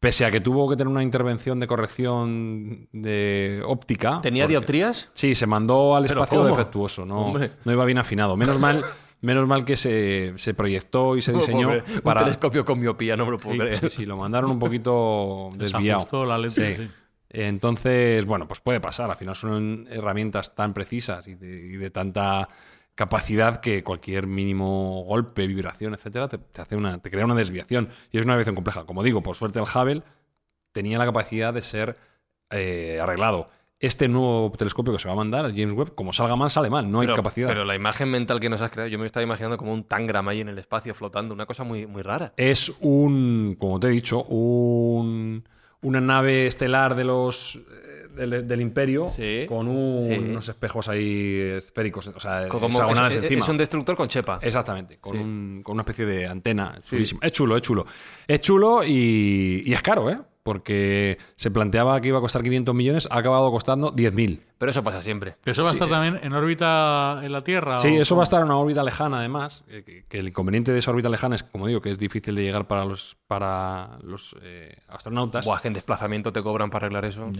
[0.00, 4.20] Pese a que tuvo que tener una intervención de corrección de óptica.
[4.20, 5.10] ¿Tenía porque- dioptrías?
[5.12, 6.50] Sí, se mandó al ¿Pero espacio cómo?
[6.56, 8.36] defectuoso, no, no iba bien afinado.
[8.36, 8.84] Menos mal,
[9.20, 12.20] menos mal que se, se proyectó y se diseñó Un para.
[12.20, 13.78] telescopio con miopía, no me lo puedo Sí, creer.
[13.78, 16.24] sí, sí, lo mandaron un poquito desviado.
[16.26, 16.88] La lente, sí.
[17.30, 19.10] Entonces, bueno, pues puede pasar.
[19.10, 22.48] Al final son herramientas tan precisas y de, y de tanta
[22.94, 27.88] capacidad que cualquier mínimo golpe, vibración, etcétera, te, te hace una, te crea una desviación.
[28.10, 28.84] Y es una desviación compleja.
[28.86, 30.02] Como digo, por suerte el Hubble
[30.72, 31.96] tenía la capacidad de ser
[32.50, 33.50] eh, arreglado.
[33.80, 36.68] Este nuevo telescopio que se va a mandar, el James Webb, como salga mal, sale
[36.68, 36.90] mal.
[36.90, 37.46] No pero, hay capacidad.
[37.48, 40.26] Pero la imagen mental que nos has creado, yo me estaba imaginando como un tangram
[40.28, 42.32] ahí en el espacio flotando, una cosa muy, muy rara.
[42.36, 45.44] Es un, como te he dicho, un,
[45.82, 50.18] una nave estelar de los eh, del, del Imperio Sí, con un- sí.
[50.18, 53.44] unos espejos ahí esféricos, o sea, Como- hexagonales es, es- encima.
[53.44, 54.40] es un destructor con chepa.
[54.42, 55.18] Exactamente, con, Sí.
[55.22, 56.80] un- con una especie de antena.
[57.22, 57.86] Es chulo, es chulo.
[58.26, 60.18] Es chulo y, y es caro, ¿eh?
[60.48, 64.47] Porque se planteaba que iba a costar 500 millones, ha acabado costando 10.000.
[64.58, 65.36] Pero eso pasa siempre.
[65.44, 65.90] ¿Que eso va a estar eh.
[65.90, 67.78] también en órbita en la Tierra?
[67.78, 69.62] Sí, o eso va a estar en una órbita lejana, además.
[69.68, 72.34] eh, Que, que el inconveniente de esa órbita lejana es, como digo, que es difícil
[72.34, 75.44] de llegar para los, para los eh, astronautas.
[75.46, 77.30] Buah, es que en desplazamiento te cobran para arreglar eso.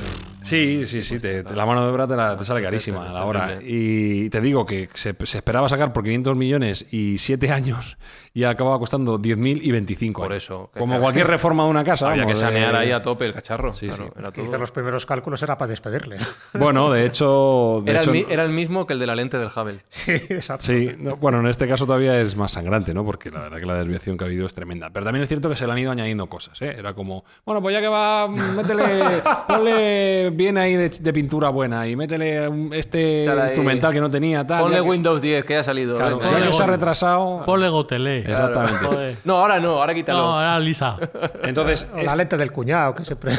[0.43, 1.19] Sí, sí, sí.
[1.19, 3.59] te- te- la mano de obra te, la- te sale carísima a la hora.
[3.63, 7.99] Y te digo que se, se esperaba sacar por 500 millones y 7 años
[8.33, 10.23] y ha acabado costando 10.000 y 25.
[10.23, 10.71] Por eso.
[10.79, 12.07] Como cualquier reforma de una casa.
[12.11, 13.75] Había que vamos, sanear de- ahí a tope el cacharro.
[13.75, 14.13] Sí, claro, sí.
[14.21, 14.45] era Que todo.
[14.51, 16.19] hice los primeros cálculos era para despedirle.
[16.55, 19.15] Bueno, de hecho, de Era, hecho- el, mi- era el mismo que el de la
[19.15, 19.81] lente del Hubble.
[19.89, 20.65] Sí, exacto.
[20.67, 23.05] Sí, no, bueno, en este caso todavía es más sangrante, ¿no?
[23.05, 24.91] Porque la verdad que la desviación que ha habido es tremenda.
[24.91, 26.75] Pero también es cierto que se le han ido añadiendo cosas, ¿eh?
[26.79, 28.85] Era como, bueno, pues ya que va, métele,
[29.49, 34.63] ponle bien ahí de, de pintura buena y métele este instrumental que no tenía, tal.
[34.63, 35.97] Ponle que- Windows 10, que ya ha salido.
[35.97, 37.43] Claro, ya que Ponle se ha retrasado.
[37.45, 38.21] Ponle Gotelé.
[38.21, 39.17] Exactamente.
[39.25, 40.19] No, ahora no, ahora quítalo.
[40.19, 40.97] No, era Lisa.
[41.43, 43.33] Entonces, la es- lente del cuñado, que siempre.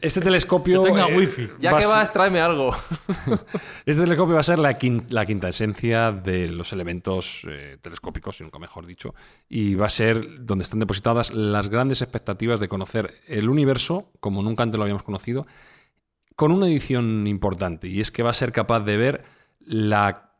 [0.00, 0.82] este telescopio.
[0.82, 1.48] Que tenga eh, wifi.
[1.60, 2.71] ya que a vas, tráeme algo.
[3.86, 8.40] Este telescopio va a ser la, quin- la quinta esencia de los elementos eh, telescópicos,
[8.40, 9.14] nunca mejor dicho,
[9.48, 14.42] y va a ser donde están depositadas las grandes expectativas de conocer el universo como
[14.42, 15.46] nunca antes lo habíamos conocido,
[16.36, 19.22] con una edición importante, y es que va a ser capaz de ver
[19.60, 20.31] la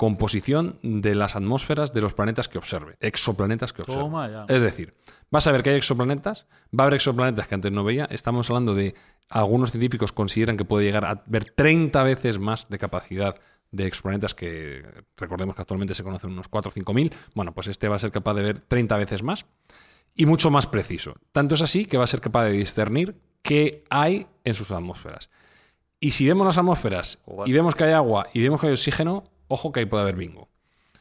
[0.00, 4.00] composición de las atmósferas de los planetas que observe, exoplanetas que observe.
[4.00, 4.46] Toma.
[4.48, 4.94] Es decir,
[5.30, 8.06] vas a ver que hay exoplanetas, va a haber exoplanetas que antes no veía.
[8.06, 8.94] Estamos hablando de
[9.28, 13.36] algunos científicos consideran que puede llegar a ver 30 veces más de capacidad
[13.72, 14.86] de exoplanetas que
[15.18, 17.12] recordemos que actualmente se conocen unos 4 o 5 mil.
[17.34, 19.44] Bueno, pues este va a ser capaz de ver 30 veces más
[20.14, 21.16] y mucho más preciso.
[21.32, 25.28] Tanto es así que va a ser capaz de discernir qué hay en sus atmósferas.
[26.00, 29.24] Y si vemos las atmósferas y vemos que hay agua y vemos que hay oxígeno,
[29.50, 30.48] ojo que ahí puede haber bingo.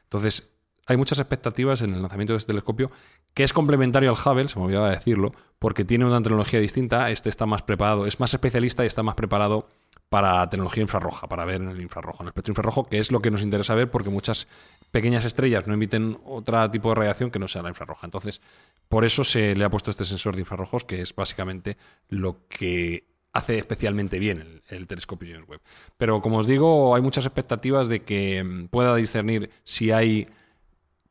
[0.04, 0.52] Entonces,
[0.86, 2.92] hay muchas expectativas en el lanzamiento de este telescopio
[3.34, 7.12] que es complementario al Hubble, se me olvidaba decirlo, porque tiene una tecnología distinta.
[7.12, 9.68] Este está más preparado, es más especialista y está más preparado
[10.10, 13.20] para tecnología infrarroja, para ver en el infrarrojo, en el espectro infrarrojo, que es lo
[13.20, 14.48] que nos interesa ver porque muchas
[14.90, 18.08] pequeñas estrellas no emiten otro tipo de radiación que no sea la infrarroja.
[18.08, 18.42] Entonces,
[18.88, 21.78] por eso se le ha puesto este sensor de infrarrojos, que es básicamente
[22.10, 25.62] lo que hace especialmente bien el, el telescopio James Webb.
[25.98, 30.28] Pero como os digo, hay muchas expectativas de que mm, pueda discernir si hay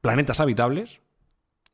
[0.00, 1.00] planetas habitables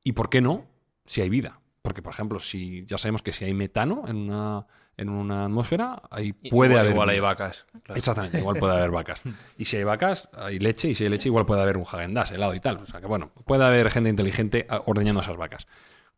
[0.03, 0.67] y, ¿por qué no?,
[1.07, 1.61] si hay vida.
[1.83, 6.01] Porque, por ejemplo, si ya sabemos que si hay metano en una, en una atmósfera,
[6.11, 6.93] ahí puede igual, haber...
[6.93, 7.67] Igual hay vacas.
[7.83, 7.99] claro.
[7.99, 9.21] Exactamente, igual puede haber vacas.
[9.59, 12.33] Y si hay vacas, hay leche, y si hay leche, igual puede haber un Häagen-Dazs,
[12.33, 12.79] helado y tal.
[12.79, 15.67] O sea que, bueno, puede haber gente inteligente ah, ordeñando esas vacas.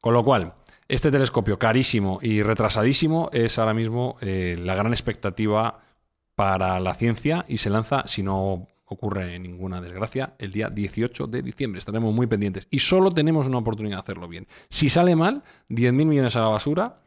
[0.01, 0.55] Con lo cual,
[0.89, 5.81] este telescopio carísimo y retrasadísimo es ahora mismo eh, la gran expectativa
[6.35, 11.43] para la ciencia y se lanza, si no ocurre ninguna desgracia, el día 18 de
[11.43, 11.79] diciembre.
[11.81, 12.69] Estaremos muy pendientes.
[12.71, 14.47] Y solo tenemos una oportunidad de hacerlo bien.
[14.69, 17.01] Si sale mal, 10.000 millones a la basura.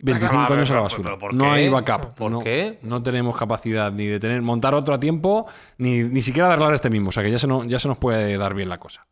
[0.00, 1.02] 25 Ah, pero- años a la basura.
[1.02, 2.14] pero ¿por no hay backup.
[2.14, 2.78] ¿Por no, qué?
[2.82, 5.44] no tenemos capacidad ni de tener montar otro a tiempo,
[5.76, 7.08] ni, ni siquiera de arreglar este mismo.
[7.08, 9.06] O sea que ya se, nos, ya se nos puede dar bien la cosa.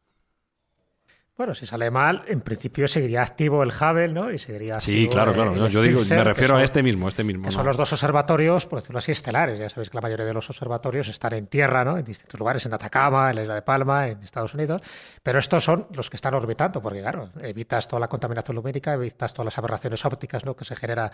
[1.37, 4.31] Bueno, si sale mal, en principio seguiría activo el Hubble, ¿no?
[4.31, 5.53] Y seguiría Sí, activo claro, claro.
[5.53, 7.43] el No, yo digo, me refiero a este mismo, este mismo.
[7.43, 7.53] que no.
[7.55, 9.59] son los dos observatorios, por decirlo así, estelares.
[9.59, 11.99] Ya sabéis que la mayoría de los observatorios están en tierra, ¿no?
[11.99, 14.81] En distintos lugares, en Atacama, en la isla de Palma, en Estados Unidos.
[15.23, 19.35] Pero estos son los que están orbitando, porque claro, evitas toda la contaminación lumínica, evitas
[19.35, 20.57] todas las aberraciones ópticas, ¿no?
[20.57, 21.13] Que se genera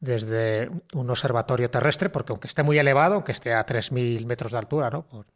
[0.00, 4.58] desde un observatorio terrestre, porque aunque esté muy elevado, aunque esté a 3.000 metros de
[4.58, 5.02] altura, ¿no?
[5.02, 5.26] Por,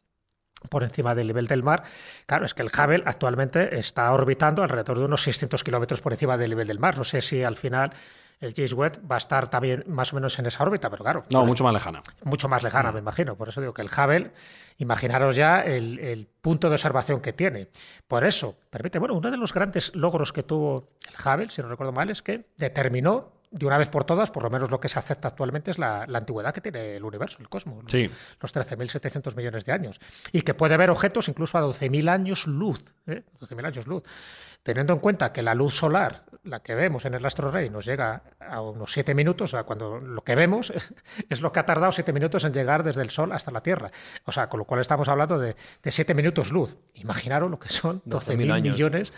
[0.68, 1.82] por encima del nivel del mar.
[2.26, 6.36] Claro, es que el Hubble actualmente está orbitando alrededor de unos 600 kilómetros por encima
[6.36, 6.96] del nivel del mar.
[6.96, 7.92] No sé si al final
[8.40, 11.24] el James Webb va a estar también más o menos en esa órbita, pero claro,
[11.30, 12.02] No, mucho más lejana.
[12.24, 12.94] mucho más lejana, Mm.
[12.94, 13.36] me imagino.
[13.36, 14.32] Por eso digo que el Hubble,
[14.78, 17.68] imaginaros ya el, el punto de observación que tiene.
[18.08, 21.68] Por eso, permite, bueno, uno de los grandes logros que tuvo el Hubble, si no
[21.68, 24.88] recuerdo mal, es que determinó de una vez por todas, por lo menos lo que
[24.88, 28.10] se acepta actualmente es la, la antigüedad que tiene el universo, el cosmos, los, Sí.
[28.40, 30.00] los 13.700 millones de años.
[30.32, 32.84] Y que puede ver objetos incluso a 12.000 años luz.
[33.06, 33.22] ¿eh?
[33.40, 34.02] 12.000 años luz.
[34.64, 37.84] Teniendo en cuenta que la luz solar, la que vemos en el astro rey, nos
[37.84, 40.72] llega a unos 7 minutos, o sea, cuando lo que vemos
[41.28, 43.90] es lo que ha tardado 7 minutos en llegar desde el Sol hasta la Tierra.
[44.24, 46.76] O sea, con lo cual estamos hablando de, de 7 minutos luz.
[46.94, 48.72] Imaginaros lo que son 12.000 años.
[48.74, 49.12] millones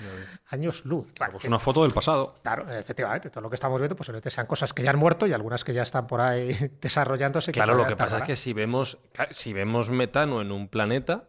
[0.50, 1.12] años luz.
[1.12, 2.36] Claro, Pues que- una foto del pasado.
[2.42, 5.32] Claro, efectivamente, todo lo que estamos viendo posiblemente sean cosas que ya han muerto y
[5.32, 7.52] algunas que ya están por ahí desarrollándose.
[7.52, 8.98] que Claro, lo todavía que pasa es que si vemos,
[9.32, 11.24] si vemos metano en un planeta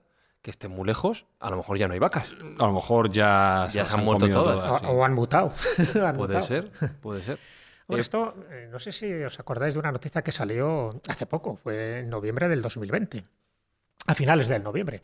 [0.47, 2.31] que esté muy lejos, a lo mejor ya no hay vacas.
[2.57, 4.79] A lo mejor ya, se han muerto todas.
[4.79, 4.85] sí.
[4.85, 5.51] O, o han mutado.
[5.77, 6.41] Han Puede mutado.
[6.41, 7.37] ser, puede ser.
[7.85, 11.25] Bueno, Eh, esto, eh, no sé si os acordáis de una noticia que salió hace
[11.25, 13.25] poco, fue en noviembre del 2020,
[14.07, 15.01] a finales del noviembre,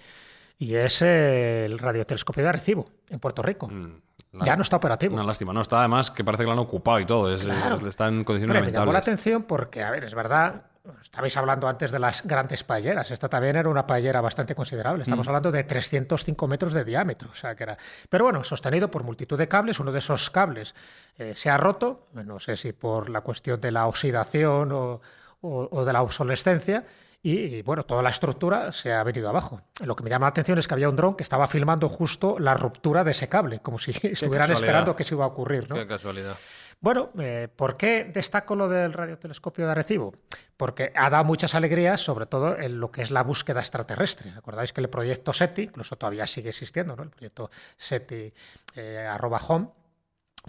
[0.60, 3.68] y es eh, el radiotelescopio de Arecibo, en Puerto Rico.
[3.68, 4.00] Mm,
[4.32, 5.14] la- Ya no está operativo.
[5.14, 5.52] Una lástima.
[5.52, 7.36] No, está además que parece que lo han ocupado y todo.
[7.36, 7.76] Es, Claro.
[7.76, 9.02] es- está en condiciones Hombre, me llamó la lamentables.
[9.20, 10.68] atención porque, a ver, es verdad,
[11.02, 13.10] estabais hablando antes de las grandes paelleras.
[13.12, 15.00] Esta también era una paellera bastante considerable.
[15.00, 15.04] Mm.
[15.04, 17.30] Estamos hablando de 305 metros de diámetro.
[17.32, 17.78] O sea, que era...
[18.10, 19.80] Pero bueno, sostenido por multitud de cables.
[19.80, 20.76] Uno de esos cables
[21.18, 25.02] eh, se ha roto, no sé si por la cuestión de la oxidación o,
[25.42, 26.86] o- o de la obsolescencia.
[27.26, 29.62] Y, y, bueno, toda la estructura se ha venido abajo.
[29.86, 32.38] Lo que me llama la atención es que había un dron que estaba filmando justo
[32.38, 34.52] la ruptura de ese cable, como si estuvieran casualidad.
[34.52, 35.70] esperando que eso iba a ocurrir.
[35.70, 35.76] ¿no?
[35.78, 36.36] Qué casualidad.
[36.82, 40.14] Bueno, eh, ¿por qué destaco lo del radiotelescopio de Arecibo?
[40.58, 44.32] Porque ha dado muchas alegrías, sobre todo en lo que es la búsqueda extraterrestre.
[44.38, 47.04] ¿Acordáis que el proyecto SETI, incluso todavía sigue existiendo, ¿no?
[47.04, 48.34] el proyecto SETI
[48.76, 49.70] eh, arroba home,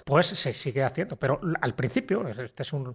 [0.05, 1.17] pues se sigue haciendo.
[1.17, 2.95] Pero al principio, este es un,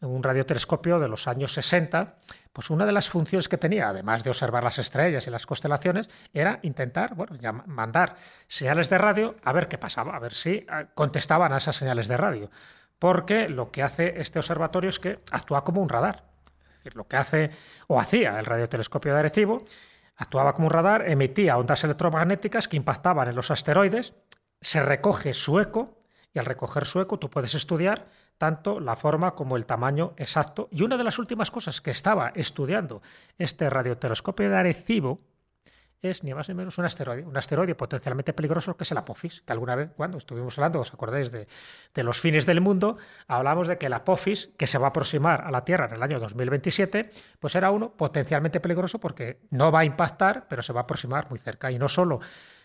[0.00, 2.16] un radiotelescopio de los años 60,
[2.52, 6.08] pues una de las funciones que tenía, además de observar las estrellas y las constelaciones,
[6.32, 10.50] era intentar, bueno, ya mandar señales de radio a ver qué pasaba, a ver si
[10.50, 12.50] eh, contestaban a esas señales de radio.
[12.98, 16.29] Porque lo que hace este observatorio es que actúa como un radar.
[16.80, 17.50] Decir, lo que hace
[17.88, 19.64] o hacía el radiotelescopio de Arecibo,
[20.16, 24.14] actuaba como un radar, emitía ondas electromagnéticas que impactaban en los asteroides,
[24.60, 25.98] se recoge su eco
[26.32, 30.68] y al recoger su eco tú puedes estudiar tanto la forma como el tamaño exacto.
[30.70, 33.02] Y una de las últimas cosas que estaba estudiando
[33.36, 35.20] este radiotelescopio de Arecibo
[36.02, 39.42] es ni más ni menos un asteroide, un asteroide potencialmente peligroso que es el Apophis,
[39.42, 41.46] que alguna vez cuando estuvimos hablando, os acordáis de,
[41.94, 45.42] de los fines del mundo, hablamos de que el Apophis, que se va a aproximar
[45.42, 49.80] a la Tierra en el año 2027, pues era uno potencialmente peligroso porque no va
[49.80, 51.70] a impactar, pero se va a aproximar muy cerca.
[51.70, 52.20] Y no solo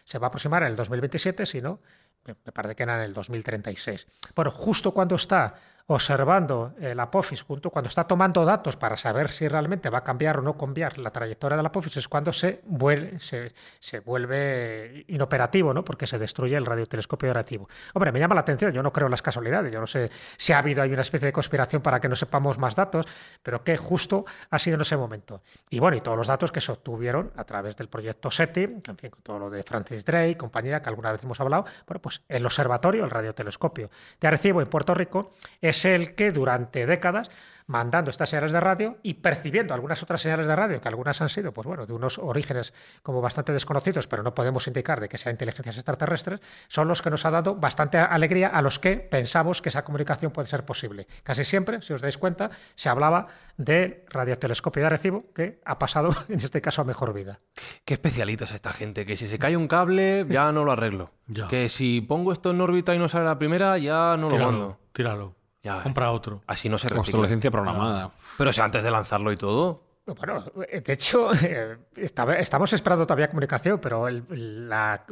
[0.05, 1.81] se va a aproximar en el 2027, sino
[2.25, 4.07] me parece que era en el 2036.
[4.35, 5.55] Bueno, justo cuando está
[5.87, 10.39] observando el Apophis, junto cuando está tomando datos para saber si realmente va a cambiar
[10.39, 15.85] o no cambiar la trayectoria del Apophis, es cuando se vuelve, se, vuelve inoperativo, ¿no?
[15.85, 17.69] porque se destruye el radiotelescopio recibo.
[17.93, 20.53] Hombre, me llama la atención, yo no creo en las casualidades, yo no sé si
[20.53, 23.05] ha habido ahí una especie de conspiración para que no sepamos más datos,
[23.43, 25.43] pero que justo ha sido en ese momento.
[25.69, 28.97] Y bueno, y todos los datos que se obtuvieron a través del proyecto SETI, en
[28.97, 32.23] fin, con todo lo de Francis Drake, compañía que alguna vez hemos hablado, bueno, pues
[32.27, 37.29] el observatorio, el radiotelescopio de Arecibo en Puerto Rico, es es el que durante décadas
[37.67, 41.29] mandando estas señales de radio y percibiendo algunas otras señales de radio, que algunas han
[41.29, 45.17] sido, pues bueno, de unos orígenes como bastante desconocidos, pero no podemos indicar de que
[45.17, 49.61] sean inteligencias extraterrestres, son los que nos ha dado bastante alegría a los que pensamos
[49.61, 51.07] que esa comunicación puede ser posible.
[51.23, 56.09] Casi siempre, si os dais cuenta, se hablaba de radiotelescopio de recibo, que ha pasado,
[56.29, 57.39] en este caso, a mejor vida.
[57.83, 61.11] Qué especialitos esta gente, que si se cae un cable, ya no lo arreglo.
[61.49, 64.79] Que si pongo esto en órbita y no sale la primera, ya no lo mando.
[64.93, 65.44] Tíralo.
[65.83, 66.41] Compra otro.
[66.47, 67.51] Así no se recicla.
[67.51, 68.11] programada.
[68.37, 69.83] Pero si antes de lanzarlo y todo.
[70.05, 75.03] Bueno, de hecho, eh, estamos esperando todavía comunicación, pero la,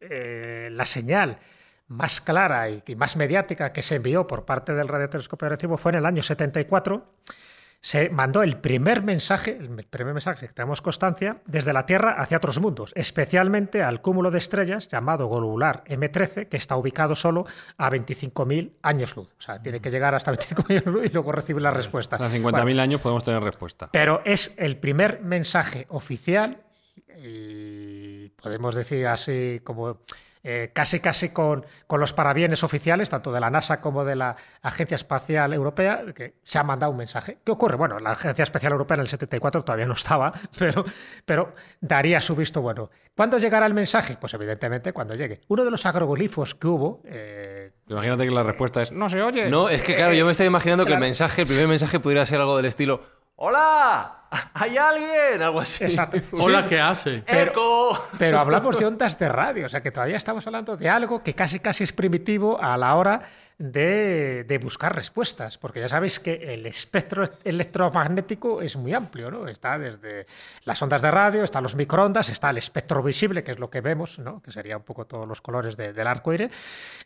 [0.00, 1.38] eh, la señal
[1.88, 5.92] más clara y, más mediática que se envió por parte del radiotelescopio de recibo fue
[5.92, 7.14] en el año 74
[7.80, 12.36] se mandó el primer mensaje, el primer mensaje que tenemos constancia, desde la Tierra hacia
[12.36, 17.90] otros mundos, especialmente al cúmulo de estrellas llamado globular M13, que está ubicado solo a
[17.90, 19.28] 25.000 años luz.
[19.38, 22.16] O sea, tiene que llegar hasta 25.000 años luz y luego recibir la respuesta.
[22.16, 23.88] A 50.000 años podemos tener respuesta.
[23.92, 26.62] Pero es el primer mensaje oficial
[27.16, 30.00] y podemos decir así como
[30.50, 34.34] eh, casi casi con, con, los parabienes oficiales, tanto de la NASA como de la
[34.62, 37.36] Agencia Espacial Europea, que se ha mandado un mensaje.
[37.44, 37.76] ¿Qué ocurre?
[37.76, 40.86] Bueno, la Agencia Espacial Europea en el 74 todavía no estaba, pero,
[41.26, 42.88] pero daría su visto bueno.
[43.14, 44.16] ¿Cuándo llegará el mensaje?
[44.18, 45.42] Pues evidentemente cuando llegue.
[45.48, 47.02] Uno de los agroglifos que hubo...
[47.04, 49.50] Eh, Imagínate que la respuesta es, no se oye.
[49.50, 52.24] No, es que claro, yo me estoy imaginando que el mensaje, el primer mensaje pudiera
[52.24, 53.02] ser algo del estilo,
[53.36, 54.17] ¡Hola!
[54.54, 55.42] ¿Hay alguien?
[55.42, 55.84] Algo así.
[55.84, 56.18] Exacto.
[56.32, 57.22] Hola, ¿qué hace?
[57.26, 61.20] Pero, pero hablamos de ondas de radio, o sea que todavía estamos hablando de algo
[61.20, 63.20] que casi casi es primitivo a la hora
[63.58, 69.48] de, buscar respuestas, porque ya sabéis que el espectro electromagnético es muy amplio, ¿no?
[69.48, 70.26] Está desde
[70.64, 73.80] las ondas de radio, están los microondas, está el espectro visible, que es lo que
[73.80, 74.40] vemos, ¿no?
[74.40, 76.52] Que sería un poco todos los colores del arco iris,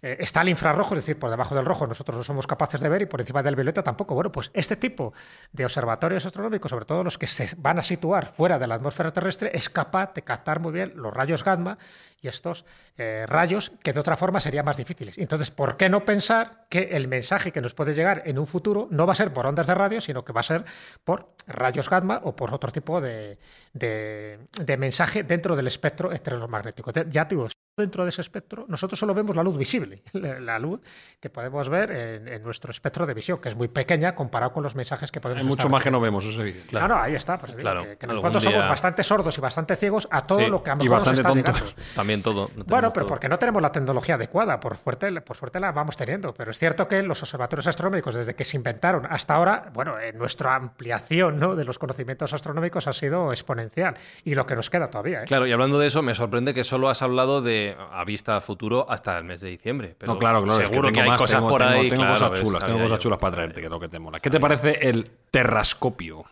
[0.02, 2.88] eh, está el infrarrojo, es decir, por debajo del rojo nosotros no somos capaces de
[2.88, 4.14] ver y por encima del violeta tampoco.
[4.14, 5.14] Bueno, pues este tipo
[5.52, 9.10] de observatorios astronómicos, sobre todo los que se van a situar fuera de la atmósfera
[9.10, 11.78] terrestre, es capaz de captar muy bien los rayos gamma
[12.22, 12.64] y estos
[12.96, 15.18] eh, rayos que de otra forma serían más difíciles.
[15.18, 18.86] Entonces, ¿por qué no pensar que el mensaje que nos puede llegar en un futuro
[18.90, 20.64] no va a ser por ondas de radio, sino que va a ser
[21.04, 23.38] por rayos gamma o por otro tipo de,
[23.72, 26.92] de, mensaje dentro del espectro electromagnético?
[27.08, 30.80] Ya digo, dentro de ese espectro, nosotros solo vemos la luz visible, la luz
[31.18, 34.74] que podemos ver en, nuestro espectro de visión, que es muy pequeña comparado con los
[34.74, 36.68] mensajes que podemos Hay mucho más que no vemos, eso es evidente.
[36.68, 37.38] Claro, ahí está.
[37.38, 40.62] Pues, claro, que, en el fondo somos bastante sordos y bastante ciegos a todo lo
[40.62, 41.60] que a lo mejor nos está llegando.
[41.94, 42.50] También todo.
[42.66, 46.34] bueno, pero porque no tenemos la tecnología adecuada, por, fuerte, por suerte la vamos teniendo,
[46.34, 50.18] pero es cierto que los observatorios astronómicos, desde que se inventaron hasta ahora, bueno, en
[50.18, 51.56] nuestra ampliación ¿no?
[51.56, 55.22] de los conocimientos astronómicos ha sido exponencial y lo que nos queda todavía.
[55.22, 55.26] ¿eh?
[55.26, 58.86] Claro, y hablando de eso, me sorprende que solo has hablado de a vista futuro
[58.88, 59.94] hasta el mes de diciembre.
[59.98, 60.66] Pero no, claro, claro.
[60.66, 61.88] Seguro que, hay cosas por ahí.
[61.88, 64.20] Tengo, cosas chulas, tengo cosas chulas para traerte, que es lo que te mola.
[64.20, 66.24] ¿Qué te parece el terrascopio?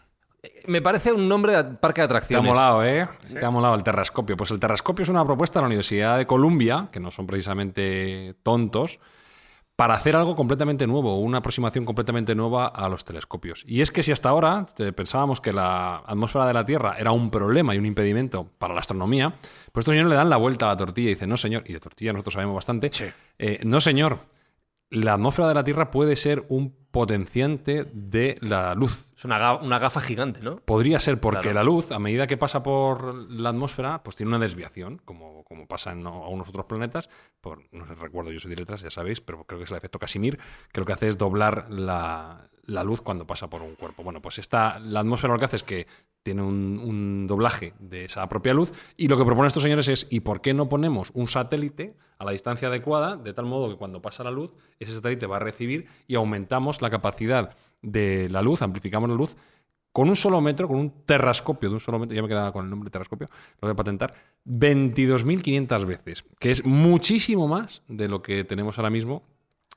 [0.67, 2.43] Me parece un nombre de parque de atracciones.
[2.43, 3.09] Te ha molado, ¿eh?
[3.39, 4.37] Te ha molado el terrascopio.
[4.37, 8.35] Pues el terrascopio es una propuesta de la Universidad de Columbia, que no son precisamente
[8.43, 8.99] tontos,
[9.81, 13.65] para hacer algo completamente nuevo, una aproximación completamente nueva a los telescopios.
[13.67, 17.13] Y es que si hasta ahora eh, pensábamos que la atmósfera de la Tierra era
[17.13, 19.31] un problema y un impedimento para la astronomía,
[19.73, 21.73] pues estos señores le dan la vuelta a la tortilla y dicen, no señor, y
[21.73, 22.91] de tortilla nosotros sabemos bastante,
[23.39, 24.19] eh, no señor,
[24.91, 29.07] la atmósfera de la Tierra puede ser un potenciante de la luz.
[29.17, 30.57] Es una, ga- una gafa gigante, ¿no?
[30.57, 31.55] Podría ser porque Claro.
[31.55, 35.69] la luz, a medida que pasa por la atmósfera, pues tiene una desviación, como, como
[35.69, 37.09] pasa en algunos otros planetas.
[37.41, 40.01] Por, no recuerdo, yo soy de letras, ya sabéis, pero creo que es el efecto
[40.01, 40.39] Casimir,
[40.73, 44.03] que lo que hace es doblar la, la luz cuando pasa por un cuerpo.
[44.03, 45.87] Bueno, pues esta, la atmósfera lo que hace es que
[46.23, 50.07] tiene un, un doblaje de esa propia luz y lo que proponen estos señores es,
[50.11, 53.77] ¿y por qué no ponemos un satélite a la distancia adecuada, de tal modo que
[53.77, 58.43] cuando pasa la luz, ese satélite va a recibir y aumentamos la capacidad de la
[58.43, 59.37] luz, amplificamos la luz
[59.93, 62.65] con un solo metro, con un terrascopio de un solo metro, ya me quedaba con
[62.65, 63.29] el nombre de terrascopio,
[63.61, 64.15] lo voy a patentar,
[64.47, 69.25] 22.500 veces, que es muchísimo más de lo que tenemos ahora mismo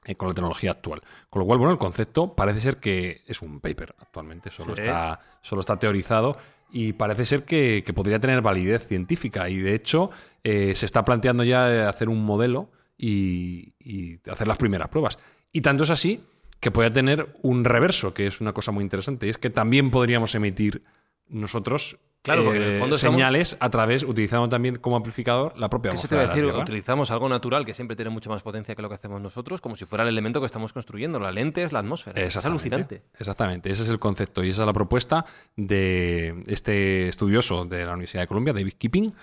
[0.06, 1.02] eh, con la tecnología actual.
[1.30, 4.82] Con lo cual, bueno, el concepto parece ser que es un paper actualmente, solo, Sí.
[4.84, 6.38] está, solo está teorizado
[6.72, 10.10] y parece ser que, que podría tener validez científica y de hecho
[10.44, 15.18] eh, se está planteando ya eh, hacer un modelo y, y hacer las primeras pruebas.
[15.52, 16.24] Y tanto es así
[16.60, 19.92] que puede tener un reverso, que es una cosa muy interesante, y es que también
[19.92, 20.84] podríamos emitir
[21.28, 25.60] nosotros Claro, porque en el eh, fondo estamos- señales a través, utilizando también como amplificador
[25.60, 26.56] la propia ¿Qué se te iba a de decir?
[26.56, 29.76] Utilizamos algo natural que siempre tiene mucha más potencia que lo que hacemos nosotros, como
[29.76, 31.20] si fuera el elemento que estamos construyendo.
[31.20, 32.22] La lente es la atmósfera.
[32.22, 33.04] Es alucinante.
[33.20, 35.26] Exactamente, ese es el concepto y esa es la propuesta
[35.58, 39.14] de este estudioso de la Universidad de Columbia, David Keeping,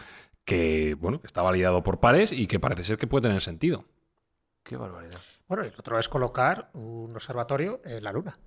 [0.44, 3.86] que bueno, que está validado por pares y que parece ser que puede tener sentido.
[4.62, 5.20] Qué barbaridad.
[5.48, 8.38] Bueno, y el otro es colocar un observatorio en la Luna.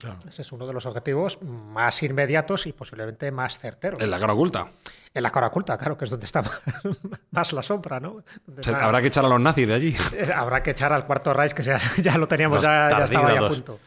[0.00, 0.18] Claro.
[0.26, 4.00] Ese es uno de los objetivos más inmediatos y posiblemente más certeros.
[4.00, 4.68] En la cara oculta.
[5.12, 6.42] En la cara oculta, claro, que es donde está
[7.32, 8.12] más la sombra, ¿no?
[8.58, 9.96] O sea, habrá que echar a los nazis de allí.
[10.34, 13.36] Habrá que echar al cuarto Reich, que ya, ya lo teníamos, ya, ya estaba ahí
[13.36, 13.78] a punto.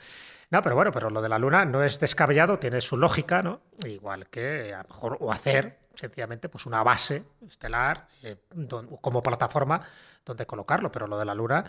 [0.52, 3.62] No, pero bueno, pero lo de la Luna no es descabellado, tiene su lógica, ¿no?
[3.84, 9.22] Igual que a lo mejor, o hacer sencillamente pues una base estelar eh, don- como
[9.24, 9.82] plataforma
[10.26, 11.64] donde colocarlo, pero lo de la Luna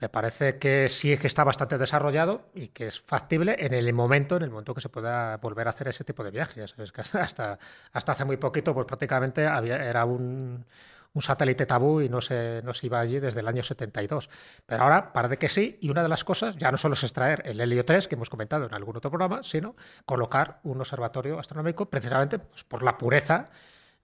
[0.00, 4.36] me parece que sí que está bastante desarrollado y que es factible en el momento,
[4.36, 6.60] en el momento que se pueda volver a hacer ese tipo de viaje.
[6.60, 7.58] Ya sabes que hasta,
[7.92, 10.64] hasta hace muy poquito, pues prácticamente había, era un,
[11.12, 14.30] un satélite tabú y no se, no se iba allí desde el año 72.
[14.66, 17.42] Pero ahora parece que sí, y una de las cosas ya no solo es extraer
[17.44, 21.90] el helio 3, que hemos comentado en algún otro programa, sino colocar un observatorio astronómico
[21.90, 23.46] precisamente pues, por la pureza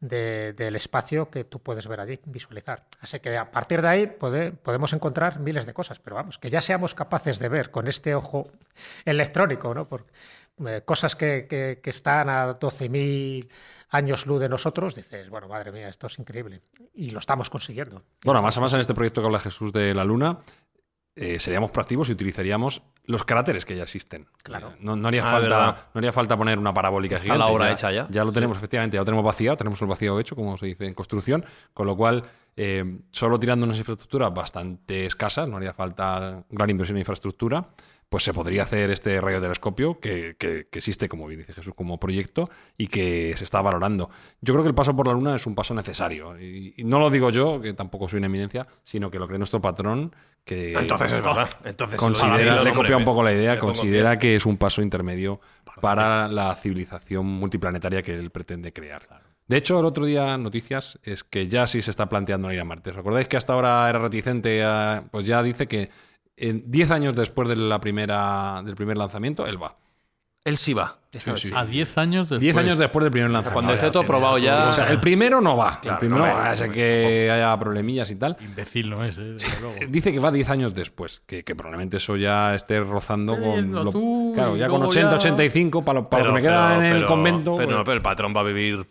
[0.00, 2.84] de- del espacio que tú puedes ver allí, visualizar.
[3.00, 6.50] Así que a partir de ahí pode- podemos encontrar miles de cosas, pero vamos, que
[6.50, 8.50] ya seamos capaces de ver con este ojo
[9.04, 9.88] electrónico, ¿no?
[10.66, 13.48] Eh, cosas que están a 12.000
[13.90, 16.60] años luz de nosotros, dices, bueno, madre mía, esto es increíble.
[16.94, 18.02] Y lo estamos consiguiendo.
[18.24, 20.38] Bueno, más a más en este proyecto que habla Jesús de la Luna,
[21.16, 24.26] eh, seríamos proactivos y utilizaríamos los cráteres que ya existen.
[24.42, 24.74] Claro.
[24.80, 27.38] No, no haría Ah, falta, no haría falta poner una parabólica gigante.
[27.38, 28.06] la obra hecha ya.
[28.10, 30.86] Ya lo tenemos, efectivamente, ya lo tenemos vaciado, tenemos el vacío hecho, como se dice
[30.86, 32.22] en construcción, con lo cual,
[32.56, 37.68] eh, solo tirando unas infraestructuras bastante escasas, no haría falta gran inversión en infraestructura,
[38.08, 41.98] pues se podría hacer este radiotelescopio que, que, que existe, como bien dice Jesús, como
[41.98, 42.48] proyecto
[42.78, 44.10] y que se está valorando.
[44.40, 46.38] Yo creo que el paso por la Luna es un paso necesario.
[46.40, 49.38] Y, y no lo digo yo, que tampoco soy una eminencia, sino que lo cree
[49.38, 50.14] nuestro patrón,
[50.46, 51.50] que Entonces es verdad.
[51.64, 55.40] Entonces considera, le copia un poco la idea, considera que es un paso intermedio
[55.80, 59.02] para la civilización multiplanetaria que él pretende crear.
[59.48, 62.64] De hecho, el otro día, noticias, es que ya sí se está planteando ir a
[62.64, 62.90] Marte.
[62.90, 64.62] ¿Os acordáis que hasta ahora era reticente?
[64.64, 65.88] a- pues ya dice que
[66.36, 69.76] en 10 años después de la primera, del primer lanzamiento, él va.
[70.44, 70.98] Él sí va.
[71.16, 71.48] Esta sí.
[71.48, 71.54] sí.
[71.56, 72.40] A 10 años después.
[72.40, 73.54] 10 años después del primer lanzamiento.
[73.54, 74.68] Cuando esté todo probado ya.
[74.68, 75.80] O sea, el primero no va.
[75.80, 76.54] Claro, el primero, no va.
[76.56, 78.36] ser que haya problemillas y tal.
[78.40, 79.22] Imbécil no es, ¿eh?
[79.38, 79.74] Desde luego.
[79.88, 83.72] Dice que va 10 años después, que, que probablemente eso ya esté rozando con.
[83.72, 86.42] Lo- tú, claro, ya con luego 80, ya- 85, para lo, para lo Pero- que
[86.42, 87.56] me queda pero- en el pero- convento.
[87.56, 88.86] Pero, pues, no, pero el patrón va a vivir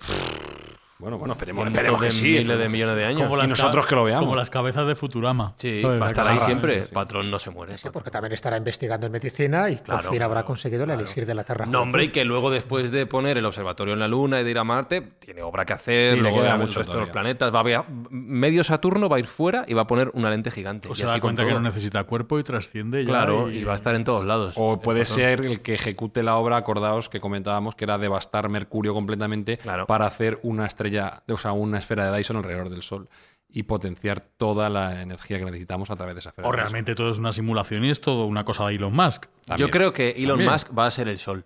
[0.98, 2.24] bueno, bueno, esperemos, esperemos de que sí.
[2.24, 3.24] miles de millones de años.
[3.24, 4.24] Como Y las nosotros que lo veamos.
[4.24, 5.54] Como las cabezas de Futurama.
[5.58, 6.02] Sí, ¿Sabes?
[6.02, 6.86] va a estar ahí siempre.
[6.86, 6.94] sí.
[6.94, 7.78] Patrón no se muere.
[7.78, 10.88] Sí, porque también estará investigando en medicina y Claro, por fin habrá claro, conseguido el
[10.88, 11.02] claro.
[11.02, 11.66] elixir de la Tierra.
[11.66, 14.52] No, hombre, y que luego después de poner el observatorio en la Luna y de
[14.52, 17.54] ir a Marte, tiene obra que hacer, Sí, luego el mucho resto de los planetas.
[17.54, 20.88] Va a medio Saturno va a ir fuera y va a poner una lente gigante.
[20.88, 23.08] O y se da cuenta que no necesita cuerpo y trasciende ya.
[23.08, 24.54] Claro, y va a estar en todos lados.
[24.56, 28.94] O puede ser el que ejecute la obra, acordaos que comentábamos que era devastar Mercurio
[28.94, 33.10] completamente para hacer una estrella, o sea, una esfera de Dyson alrededor del Sol
[33.50, 36.48] y potenciar toda la energía que necesitamos a través de esa esfera.
[36.48, 39.28] O realmente todo es una simulación y es todo una cosa de Elon Musk.
[39.58, 40.52] Yo creo que Elon También.
[40.52, 41.46] Musk va a ser el Sol.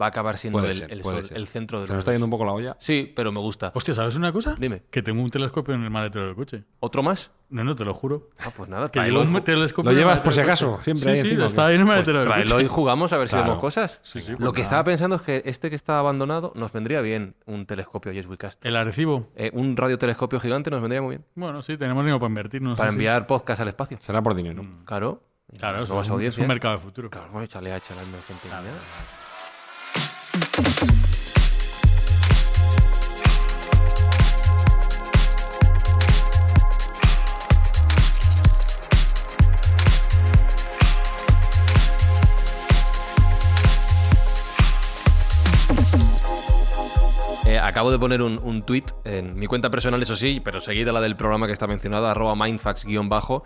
[0.00, 1.36] Va a acabar siendo el, ser, el puede sol- ser.
[1.36, 2.76] el centro de Se nos está yendo un poco la olla.
[2.80, 3.72] Sí, pero me gusta.
[3.74, 4.54] Hostia, ¿sabes una cosa?
[4.58, 4.82] Dime.
[4.90, 6.64] Que tengo un telescopio en el maletero del coche.
[6.80, 7.30] ¿Otro más?
[7.50, 8.30] No, no, te lo juro.
[8.38, 9.20] Ah, pues nada, Que tráelo.
[9.20, 10.78] llevo un y ju- telescopio ¿Lo llevas por si del acaso?
[10.84, 12.64] Siempre ahí Sí, sí, encima, ¿o está ahí en el pues maletero del tráelo coche.
[12.64, 13.98] y jugamos a ver si vemos cosas.
[14.04, 17.00] Sí, sí, Lo pues que estaba pensando es que este que está abandonado nos vendría
[17.00, 18.64] bien un telescopio Yes Cast.
[18.64, 19.28] El Arecibo.
[19.34, 21.24] Eh, un radiotelescopio gigante nos vendría muy bien.
[21.34, 22.62] Bueno, sí, tenemos dinero para invertir.
[22.62, 23.98] No sé Para enviar podcast al espacio.
[24.00, 24.62] Será por dinero.
[24.84, 25.24] Claro.
[25.58, 26.42] Claro, eso es un, es audiencias.
[26.44, 27.10] un mercado de futuro.
[27.10, 29.19] Claro, vamos a echarle a echarle a gente.
[47.46, 50.92] Eh, acabo de poner un, un tweet en mi cuenta personal, eso sí, pero seguida
[50.92, 53.42] la del programa que está mencionado, arroba mindfax-bajo,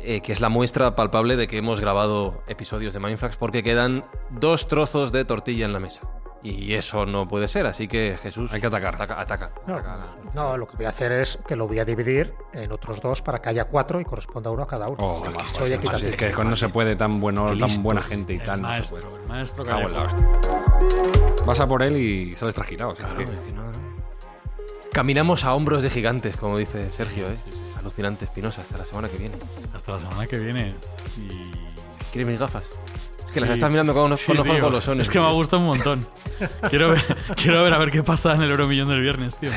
[0.00, 4.04] eh, que es la muestra palpable de que hemos grabado episodios de Mindfax porque quedan
[4.30, 6.02] dos trozos de tortilla en la mesa.
[6.42, 8.52] Y eso no puede ser, así que Jesús...
[8.52, 8.96] Hay que atacar.
[8.96, 9.50] Ataca, ataca.
[9.66, 10.00] No, ataca.
[10.34, 13.22] no, lo que voy a hacer es que lo voy a dividir en otros dos
[13.22, 14.98] para que haya cuatro y corresponda uno a cada uno.
[15.00, 18.44] Oh, más, es que con no se puede tan bueno, tan buena gente y El
[18.44, 18.60] tal.
[18.60, 19.22] no se maestro, puede.
[19.22, 20.02] el maestro Gallego.
[20.02, 20.28] hostia.
[21.46, 22.92] Vas a por él y sales trasquilado.
[22.94, 23.72] Claro, que- que no, no.
[24.92, 27.36] Caminamos a hombros de gigantes, como dice Sergio, ¿eh?
[27.84, 29.36] Alucinante, Espinosa, hasta la semana que viene.
[29.74, 30.74] Hasta la semana que viene.
[31.18, 31.52] Y...
[32.10, 32.64] ¿Quieres mis gafas?
[33.26, 35.00] Es que las estás mirando con unos, Sí, con.
[35.00, 36.06] Es que me ha gustado un montón.
[36.70, 37.04] quiero, ver,
[37.36, 39.50] quiero ver a ver qué pasa en el Euromillón del viernes, tío.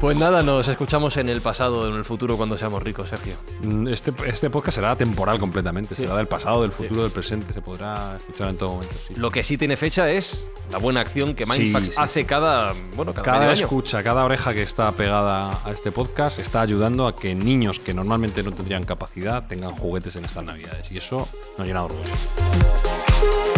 [0.00, 3.34] Pues nada, nos escuchamos en el pasado, en el futuro, cuando seamos ricos, Sergio.
[3.60, 5.94] Mm, Este, este podcast será temporal completamente.
[5.94, 7.52] Será del pasado, del futuro, del presente.
[7.52, 8.94] Se podrá escuchar en todo momento.
[9.06, 9.14] sí.
[9.16, 13.24] Lo que sí tiene fecha es la buena acción que Mindfax hace cada, bueno, cada,
[13.26, 13.52] Cada año.
[13.52, 17.92] escucha, cada oreja que está pegada a este podcast está ayudando a que niños que
[17.92, 20.90] normalmente no tendrían capacidad tengan juguetes en estas navidades.
[20.90, 21.28] Y eso
[21.58, 23.49] nos llena de orgullo.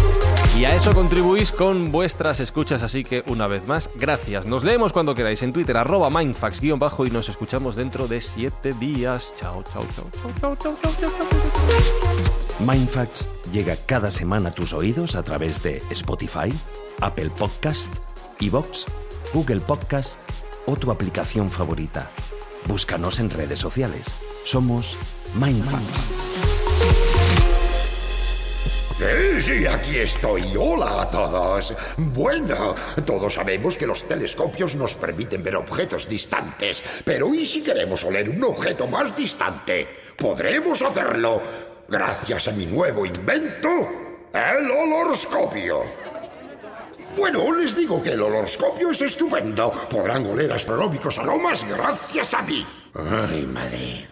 [0.57, 4.45] Y a eso contribuís con vuestras escuchas, así que una vez más, gracias.
[4.47, 9.33] Nos leemos cuando queráis en Twitter, arroba mindfax-bajo y nos escuchamos dentro de 7 días.
[9.41, 12.67] Chao, chao, chao, chao, chao, chao, chao, chao.
[12.67, 16.53] Mindfax llega cada semana a tus oídos a través de Spotify,
[17.01, 17.91] Apple Podcast,
[18.39, 18.87] Evox,
[19.33, 20.21] Google Podcast
[20.67, 22.11] o tu aplicación favorita.
[22.67, 24.15] Búscanos en redes sociales.
[24.45, 24.99] Somos
[25.35, 26.32] Mindfax.
[29.03, 30.55] Sí, sí, aquí estoy.
[30.57, 31.75] Hola a todos.
[31.97, 38.05] Bueno, todos sabemos que los telescopios nos permiten ver objetos distantes, pero ¿y si queremos
[38.05, 39.89] oler un objeto más distante?
[40.17, 41.43] Podremos hacerlo
[41.89, 43.71] gracias a mi nuevo invento,
[44.33, 45.83] el oloroscopio.
[47.17, 49.73] Bueno, les digo que el oloroscopio es estupendo.
[49.91, 52.65] Podrán oler astronómicos aromas gracias a mí.
[52.95, 54.12] Ay, madre.